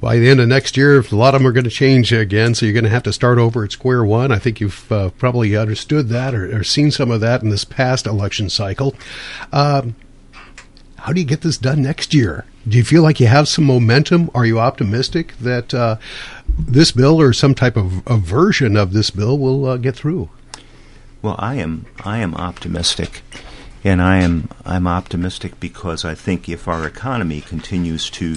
By 0.00 0.16
the 0.16 0.30
end 0.30 0.40
of 0.40 0.48
next 0.48 0.78
year, 0.78 0.98
a 0.98 1.14
lot 1.14 1.34
of 1.34 1.42
them 1.42 1.46
are 1.46 1.52
going 1.52 1.64
to 1.64 1.70
change 1.70 2.10
again, 2.10 2.54
so 2.54 2.64
you're 2.64 2.72
going 2.72 2.84
to 2.84 2.90
have 2.90 3.02
to 3.02 3.12
start 3.12 3.36
over 3.36 3.64
at 3.64 3.72
square 3.72 4.02
one. 4.02 4.32
I 4.32 4.38
think 4.38 4.58
you've 4.58 4.90
uh, 4.90 5.10
probably 5.18 5.54
understood 5.54 6.08
that 6.08 6.34
or, 6.34 6.56
or 6.60 6.64
seen 6.64 6.90
some 6.90 7.10
of 7.10 7.20
that 7.20 7.42
in 7.42 7.50
this 7.50 7.66
past 7.66 8.06
election 8.06 8.48
cycle. 8.48 8.94
Um, 9.52 9.94
how 11.00 11.12
do 11.12 11.20
you 11.20 11.26
get 11.26 11.40
this 11.40 11.56
done 11.56 11.82
next 11.82 12.12
year? 12.12 12.44
Do 12.68 12.76
you 12.76 12.84
feel 12.84 13.02
like 13.02 13.20
you 13.20 13.26
have 13.26 13.48
some 13.48 13.64
momentum? 13.64 14.30
Are 14.34 14.44
you 14.44 14.60
optimistic 14.60 15.34
that 15.38 15.72
uh, 15.72 15.96
this 16.58 16.92
bill 16.92 17.20
or 17.20 17.32
some 17.32 17.54
type 17.54 17.76
of 17.76 18.06
a 18.06 18.18
version 18.18 18.76
of 18.76 18.92
this 18.92 19.10
bill 19.10 19.38
will 19.38 19.64
uh, 19.64 19.76
get 19.78 19.96
through? 19.96 20.28
Well, 21.22 21.36
I 21.38 21.54
am 21.56 21.86
I 22.04 22.18
am 22.18 22.34
optimistic, 22.34 23.22
and 23.82 24.02
I 24.02 24.18
am 24.18 24.48
I'm 24.64 24.86
optimistic 24.86 25.58
because 25.58 26.04
I 26.04 26.14
think 26.14 26.48
if 26.48 26.68
our 26.68 26.86
economy 26.86 27.40
continues 27.40 28.10
to, 28.10 28.36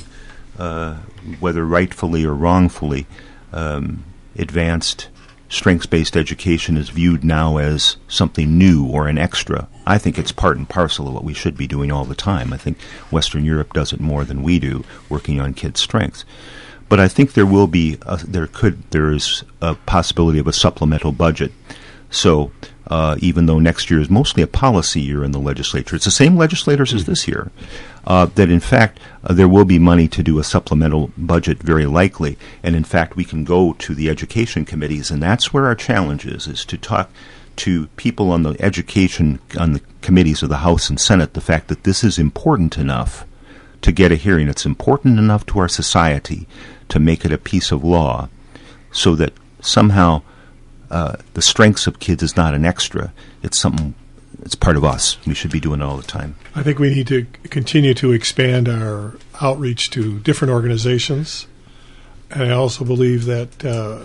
uh, 0.57 0.95
whether 1.39 1.65
rightfully 1.65 2.25
or 2.25 2.33
wrongfully, 2.33 3.07
um, 3.51 4.05
advanced 4.37 5.09
strengths-based 5.53 6.17
education 6.17 6.77
is 6.77 6.89
viewed 6.89 7.23
now 7.23 7.57
as 7.57 7.97
something 8.07 8.57
new 8.57 8.87
or 8.87 9.07
an 9.07 9.19
extra. 9.19 9.67
I 9.85 9.99
think 9.99 10.17
it's 10.17 10.31
part 10.31 10.57
and 10.57 10.67
parcel 10.67 11.07
of 11.07 11.13
what 11.13 11.23
we 11.23 11.33
should 11.33 11.55
be 11.55 11.67
doing 11.67 11.91
all 11.91 12.05
the 12.05 12.15
time. 12.15 12.51
I 12.51 12.57
think 12.57 12.81
Western 13.11 13.45
Europe 13.45 13.71
does 13.71 13.93
it 13.93 13.99
more 13.99 14.25
than 14.25 14.41
we 14.41 14.57
do, 14.57 14.83
working 15.09 15.39
on 15.39 15.53
kids' 15.53 15.79
strengths. 15.79 16.25
But 16.89 16.99
I 16.99 17.07
think 17.07 17.33
there 17.33 17.45
will 17.45 17.67
be 17.67 17.97
a, 18.01 18.17
there 18.17 18.47
could 18.47 18.89
there 18.91 19.11
is 19.11 19.43
a 19.61 19.75
possibility 19.75 20.39
of 20.39 20.47
a 20.47 20.53
supplemental 20.53 21.11
budget. 21.11 21.51
So 22.09 22.51
uh, 22.87 23.15
even 23.19 23.45
though 23.45 23.59
next 23.59 23.89
year 23.89 23.99
is 23.99 24.09
mostly 24.09 24.43
a 24.43 24.47
policy 24.47 25.01
year 25.01 25.23
in 25.23 25.31
the 25.31 25.39
legislature, 25.39 25.95
it's 25.95 26.05
the 26.05 26.11
same 26.11 26.35
legislators 26.35 26.93
as 26.93 27.05
this 27.05 27.27
year. 27.27 27.51
Uh, 28.05 28.25
that 28.35 28.49
in 28.49 28.59
fact 28.59 28.99
uh, 29.23 29.33
there 29.33 29.47
will 29.47 29.63
be 29.63 29.79
money 29.79 30.09
to 30.09 30.21
do 30.21 30.37
a 30.37 30.43
supplemental 30.43 31.11
budget 31.17 31.59
very 31.59 31.85
likely, 31.85 32.37
and 32.61 32.75
in 32.75 32.83
fact 32.83 33.15
we 33.15 33.23
can 33.23 33.43
go 33.43 33.73
to 33.73 33.95
the 33.95 34.09
education 34.09 34.65
committees, 34.65 35.09
and 35.09 35.23
that's 35.23 35.53
where 35.53 35.65
our 35.65 35.75
challenge 35.75 36.25
is: 36.25 36.47
is 36.47 36.65
to 36.65 36.77
talk 36.77 37.09
to 37.55 37.87
people 37.95 38.31
on 38.31 38.43
the 38.43 38.55
education 38.59 39.39
on 39.57 39.73
the 39.73 39.81
committees 40.01 40.43
of 40.43 40.49
the 40.49 40.57
House 40.57 40.89
and 40.89 40.99
Senate 40.99 41.33
the 41.33 41.41
fact 41.41 41.67
that 41.67 41.83
this 41.83 42.03
is 42.03 42.17
important 42.19 42.77
enough 42.77 43.25
to 43.81 43.91
get 43.91 44.11
a 44.11 44.15
hearing. 44.15 44.49
It's 44.49 44.65
important 44.65 45.19
enough 45.19 45.45
to 45.47 45.59
our 45.59 45.69
society 45.69 46.47
to 46.89 46.99
make 46.99 47.23
it 47.23 47.31
a 47.31 47.37
piece 47.37 47.71
of 47.71 47.83
law, 47.83 48.27
so 48.91 49.15
that 49.15 49.33
somehow 49.61 50.23
uh, 50.91 51.15
the 51.35 51.41
strengths 51.41 51.87
of 51.87 51.99
kids 51.99 52.21
is 52.21 52.35
not 52.35 52.53
an 52.53 52.65
extra. 52.65 53.13
It's 53.41 53.57
something. 53.57 53.95
It's 54.45 54.55
part 54.55 54.75
of 54.77 54.83
us. 54.83 55.17
We 55.25 55.33
should 55.33 55.51
be 55.51 55.59
doing 55.59 55.79
it 55.81 55.83
all 55.83 55.97
the 55.97 56.03
time. 56.03 56.35
I 56.53 56.63
think 56.63 56.77
we 56.79 56.93
need 56.93 57.07
to 57.07 57.25
continue 57.49 57.93
to 57.95 58.11
expand 58.11 58.67
our 58.67 59.15
outreach 59.41 59.89
to 59.91 60.19
different 60.19 60.53
organizations. 60.53 61.47
And 62.29 62.43
I 62.43 62.51
also 62.51 62.83
believe 62.83 63.25
that 63.25 63.63
uh, 63.63 63.99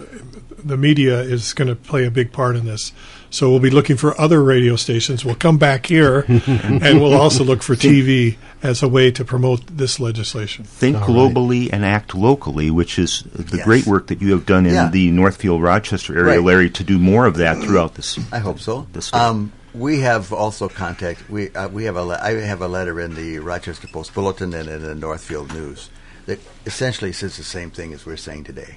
the 0.63 0.77
media 0.77 1.21
is 1.21 1.53
going 1.55 1.69
to 1.69 1.75
play 1.75 2.05
a 2.05 2.11
big 2.11 2.31
part 2.33 2.57
in 2.57 2.67
this. 2.67 2.93
So 3.31 3.51
we'll 3.51 3.59
be 3.61 3.71
looking 3.71 3.97
for 3.97 4.19
other 4.21 4.43
radio 4.43 4.77
stations. 4.77 5.25
We'll 5.25 5.35
come 5.35 5.59
back 5.59 5.87
here, 5.87 6.21
and 6.29 7.01
we'll 7.01 7.15
also 7.15 7.45
look 7.45 7.63
for 7.63 7.75
TV 7.75 8.37
as 8.63 8.83
a 8.83 8.89
way 8.89 9.11
to 9.11 9.25
promote 9.25 9.67
this 9.67 9.99
legislation. 10.01 10.65
Think 10.65 10.97
All 10.97 11.09
globally 11.09 11.63
right. 11.65 11.71
and 11.75 11.85
act 11.85 12.15
locally, 12.15 12.71
which 12.71 12.99
is 12.99 13.25
the 13.35 13.57
Yes. 13.59 13.65
great 13.67 13.87
work 13.87 14.07
that 14.07 14.23
you 14.23 14.31
have 14.33 14.47
done 14.47 14.65
in 14.67 14.73
Yeah. 14.75 14.89
the 14.91 15.11
Northfield 15.11 15.63
Rochester 15.63 16.15
area, 16.19 16.37
Right. 16.39 16.43
Larry, 16.45 16.71
to 16.71 16.85
do 16.85 16.99
more 16.99 17.27
of 17.27 17.37
that 17.37 17.59
throughout 17.63 17.95
this. 17.97 18.19
I 18.33 18.39
hope 18.39 18.61
so. 18.61 18.87
The 18.95 19.03
state. 19.03 19.19
Um, 19.19 19.53
we 19.79 20.01
have 20.01 20.33
also 20.33 20.69
contact. 20.69 21.29
We 21.31 21.51
uh, 21.51 21.69
we 21.69 21.85
have 21.85 21.97
a 21.97 22.03
le- 22.03 22.21
I 22.21 22.33
have 22.33 22.61
a 22.61 22.69
letter 22.69 23.01
in 23.01 23.15
the 23.15 23.39
Rochester 23.39 23.87
Post 23.87 24.15
Bulletin 24.15 24.53
and 24.53 24.69
in 24.69 24.83
the 24.83 24.95
Northfield 24.95 25.53
News 25.53 25.91
that 26.27 26.41
essentially 26.67 27.13
says 27.13 27.37
the 27.37 27.45
same 27.45 27.71
thing 27.71 27.93
as 27.93 28.05
we're 28.05 28.17
saying 28.17 28.45
today. 28.45 28.77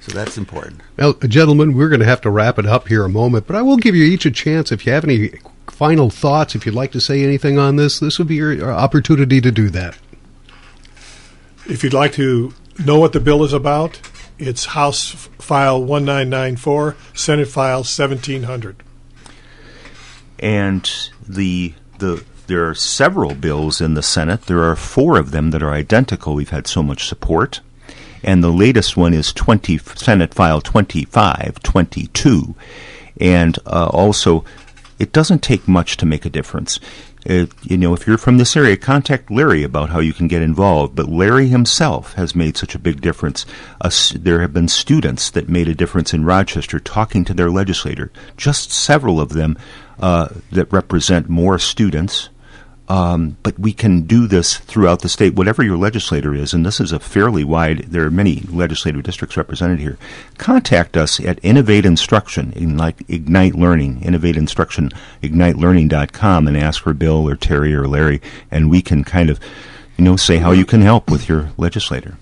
So 0.00 0.12
that's 0.12 0.38
important. 0.38 0.80
Well, 0.96 1.12
gentlemen, 1.14 1.74
we're 1.74 1.88
going 1.88 2.00
to 2.00 2.06
have 2.06 2.22
to 2.22 2.30
wrap 2.30 2.58
it 2.58 2.66
up 2.66 2.88
here 2.88 3.04
a 3.04 3.08
moment, 3.08 3.46
but 3.46 3.56
I 3.56 3.62
will 3.62 3.76
give 3.76 3.94
you 3.94 4.04
each 4.04 4.24
a 4.24 4.30
chance. 4.30 4.72
If 4.72 4.86
you 4.86 4.92
have 4.92 5.04
any 5.04 5.32
final 5.66 6.08
thoughts, 6.08 6.54
if 6.54 6.64
you'd 6.64 6.74
like 6.74 6.92
to 6.92 7.00
say 7.00 7.22
anything 7.22 7.58
on 7.58 7.76
this, 7.76 8.00
this 8.00 8.18
would 8.18 8.28
be 8.28 8.36
your 8.36 8.52
your 8.52 8.72
opportunity 8.72 9.40
to 9.40 9.50
do 9.50 9.70
that. 9.70 9.98
If 11.66 11.84
you'd 11.84 11.94
like 11.94 12.12
to 12.14 12.54
know 12.84 12.98
what 12.98 13.12
the 13.12 13.20
bill 13.20 13.44
is 13.44 13.52
about, 13.52 14.00
it's 14.38 14.66
House 14.66 15.28
File 15.38 15.78
1994, 15.80 16.96
Senate 17.14 17.48
File 17.48 17.78
1700. 17.78 18.82
And 20.40 21.10
the 21.26 21.74
the 21.98 22.24
there 22.46 22.68
are 22.68 22.74
several 22.74 23.34
bills 23.34 23.80
in 23.80 23.94
the 23.94 24.02
Senate. 24.02 24.42
There 24.42 24.64
are 24.64 24.74
four 24.74 25.16
of 25.18 25.30
them 25.30 25.52
that 25.52 25.62
are 25.62 25.70
identical. 25.70 26.34
We've 26.34 26.50
had 26.50 26.66
so 26.66 26.82
much 26.82 27.06
support, 27.06 27.60
and 28.24 28.42
the 28.42 28.50
latest 28.50 28.96
one 28.96 29.14
is 29.14 29.32
twenty 29.32 29.78
Senate 29.78 30.34
File 30.34 30.60
twenty 30.60 31.04
five 31.04 31.62
twenty 31.62 32.08
two, 32.08 32.56
and 33.20 33.58
uh, 33.66 33.88
also 33.92 34.44
it 34.98 35.12
doesn't 35.12 35.42
take 35.42 35.68
much 35.68 35.96
to 35.98 36.06
make 36.06 36.24
a 36.24 36.30
difference. 36.30 36.80
Uh, 37.28 37.46
you 37.62 37.76
know, 37.76 37.92
if 37.92 38.06
you're 38.06 38.18
from 38.18 38.38
this 38.38 38.56
area, 38.56 38.76
contact 38.76 39.30
Larry 39.30 39.62
about 39.62 39.90
how 39.90 40.00
you 40.00 40.12
can 40.12 40.26
get 40.26 40.42
involved. 40.42 40.94
But 40.94 41.08
Larry 41.08 41.48
himself 41.48 42.14
has 42.14 42.34
made 42.34 42.56
such 42.56 42.74
a 42.74 42.78
big 42.78 43.00
difference. 43.00 43.44
Us 43.80 44.10
there 44.10 44.40
have 44.40 44.54
been 44.54 44.68
students 44.68 45.30
that 45.30 45.48
made 45.48 45.68
a 45.68 45.74
difference 45.74 46.14
in 46.14 46.24
Rochester 46.24 46.80
talking 46.80 47.24
to 47.26 47.34
their 47.34 47.50
legislator. 47.50 48.10
Just 48.36 48.72
several 48.72 49.20
of 49.20 49.30
them 49.30 49.58
uh, 49.98 50.28
that 50.50 50.72
represent 50.72 51.28
more 51.28 51.58
students. 51.58 52.29
Um, 52.90 53.36
but 53.44 53.56
we 53.56 53.72
can 53.72 54.00
do 54.00 54.26
this 54.26 54.58
throughout 54.58 55.02
the 55.02 55.08
state, 55.08 55.36
whatever 55.36 55.62
your 55.62 55.76
legislator 55.76 56.34
is, 56.34 56.52
and 56.52 56.66
this 56.66 56.80
is 56.80 56.90
a 56.90 56.98
fairly 56.98 57.44
wide. 57.44 57.84
There 57.86 58.04
are 58.04 58.10
many 58.10 58.42
legislative 58.48 59.04
districts 59.04 59.36
represented 59.36 59.78
here. 59.78 59.96
Contact 60.38 60.96
us 60.96 61.20
at 61.20 61.38
Innovate 61.44 61.86
Instruction, 61.86 62.52
in 62.54 62.76
like 62.76 63.08
Ignite 63.08 63.54
Learning, 63.54 64.02
Innovate 64.02 64.36
Instruction, 64.36 64.90
IgniteLearning.com, 65.22 66.48
and 66.48 66.56
ask 66.56 66.82
for 66.82 66.92
Bill 66.92 67.28
or 67.28 67.36
Terry 67.36 67.72
or 67.76 67.86
Larry, 67.86 68.20
and 68.50 68.68
we 68.68 68.82
can 68.82 69.04
kind 69.04 69.30
of, 69.30 69.38
you 69.96 70.02
know, 70.02 70.16
say 70.16 70.38
how 70.38 70.50
you 70.50 70.66
can 70.66 70.80
help 70.80 71.12
with 71.12 71.28
your 71.28 71.52
legislator. 71.56 72.16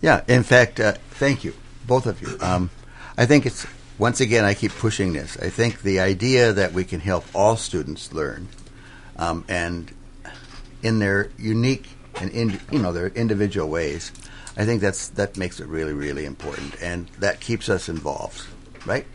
Yeah. 0.00 0.24
In 0.26 0.42
fact, 0.42 0.80
uh, 0.80 0.94
thank 1.10 1.44
you, 1.44 1.54
both 1.86 2.06
of 2.06 2.20
you. 2.20 2.36
Um, 2.40 2.68
I 3.16 3.26
think 3.26 3.46
it's 3.46 3.64
once 3.96 4.20
again 4.20 4.44
I 4.44 4.54
keep 4.54 4.72
pushing 4.72 5.12
this. 5.12 5.36
I 5.36 5.50
think 5.50 5.82
the 5.82 6.00
idea 6.00 6.52
that 6.52 6.72
we 6.72 6.82
can 6.82 6.98
help 6.98 7.24
all 7.32 7.56
students 7.56 8.12
learn, 8.12 8.48
um, 9.18 9.44
and 9.48 9.92
in 10.82 10.98
their 10.98 11.30
unique 11.38 11.86
and 12.20 12.30
in, 12.30 12.60
you 12.70 12.78
know 12.78 12.92
their 12.92 13.08
individual 13.08 13.68
ways, 13.68 14.12
I 14.56 14.64
think 14.64 14.80
that's 14.80 15.08
that 15.10 15.36
makes 15.36 15.60
it 15.60 15.66
really 15.66 15.92
really 15.92 16.24
important, 16.24 16.80
and 16.82 17.08
that 17.18 17.40
keeps 17.40 17.68
us 17.68 17.88
involved, 17.88 18.46
right? 18.86 19.06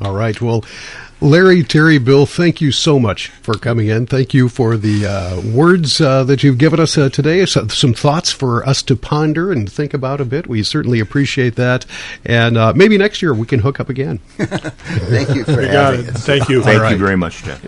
All 0.00 0.14
right. 0.14 0.40
Well, 0.40 0.64
Larry, 1.20 1.62
Terry, 1.62 1.96
Bill, 1.96 2.26
thank 2.26 2.60
you 2.60 2.70
so 2.70 2.98
much 2.98 3.28
for 3.28 3.54
coming 3.54 3.88
in. 3.88 4.04
Thank 4.04 4.34
you 4.34 4.48
for 4.48 4.76
the 4.76 5.06
uh, 5.06 5.40
words 5.40 6.00
uh, 6.00 6.24
that 6.24 6.42
you've 6.42 6.58
given 6.58 6.78
us 6.78 6.98
uh, 6.98 7.08
today. 7.08 7.46
So, 7.46 7.68
some 7.68 7.94
thoughts 7.94 8.30
for 8.30 8.66
us 8.68 8.82
to 8.82 8.96
ponder 8.96 9.50
and 9.50 9.70
think 9.70 9.94
about 9.94 10.20
a 10.20 10.24
bit. 10.26 10.46
We 10.46 10.62
certainly 10.62 11.00
appreciate 11.00 11.54
that. 11.54 11.86
And 12.26 12.58
uh, 12.58 12.74
maybe 12.74 12.98
next 12.98 13.22
year 13.22 13.32
we 13.32 13.46
can 13.46 13.60
hook 13.60 13.80
up 13.80 13.88
again. 13.88 14.18
Thank 14.36 15.34
you 15.34 15.44
for 15.44 15.62
You 15.62 15.68
having 15.68 16.08
us. 16.10 16.26
Thank 16.26 16.48
you. 16.48 16.62
Thank 16.62 16.82
right. 16.82 16.92
you 16.92 16.98
very 16.98 17.16
much, 17.16 17.42
Jeff. 17.42 17.62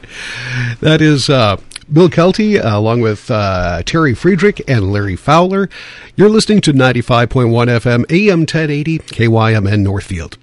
That 0.81 1.01
is 1.01 1.31
uh, 1.31 1.57
Bill 1.91 2.11
Keilty, 2.11 2.63
uh, 2.63 2.77
along 2.77 3.01
with 3.01 3.31
uh, 3.31 3.83
Terry 3.85 4.15
Friedrichs 4.15 4.61
and 4.69 4.93
Larry 4.93 5.17
Fowler. 5.17 5.71
You're 6.15 6.29
listening 6.29 6.61
to 6.63 6.73
95.1 6.73 7.29
FM, 7.49 8.05
AM 8.11 8.41
1080, 8.41 8.99
KYMN 8.99 9.81
Northfield. 9.81 10.37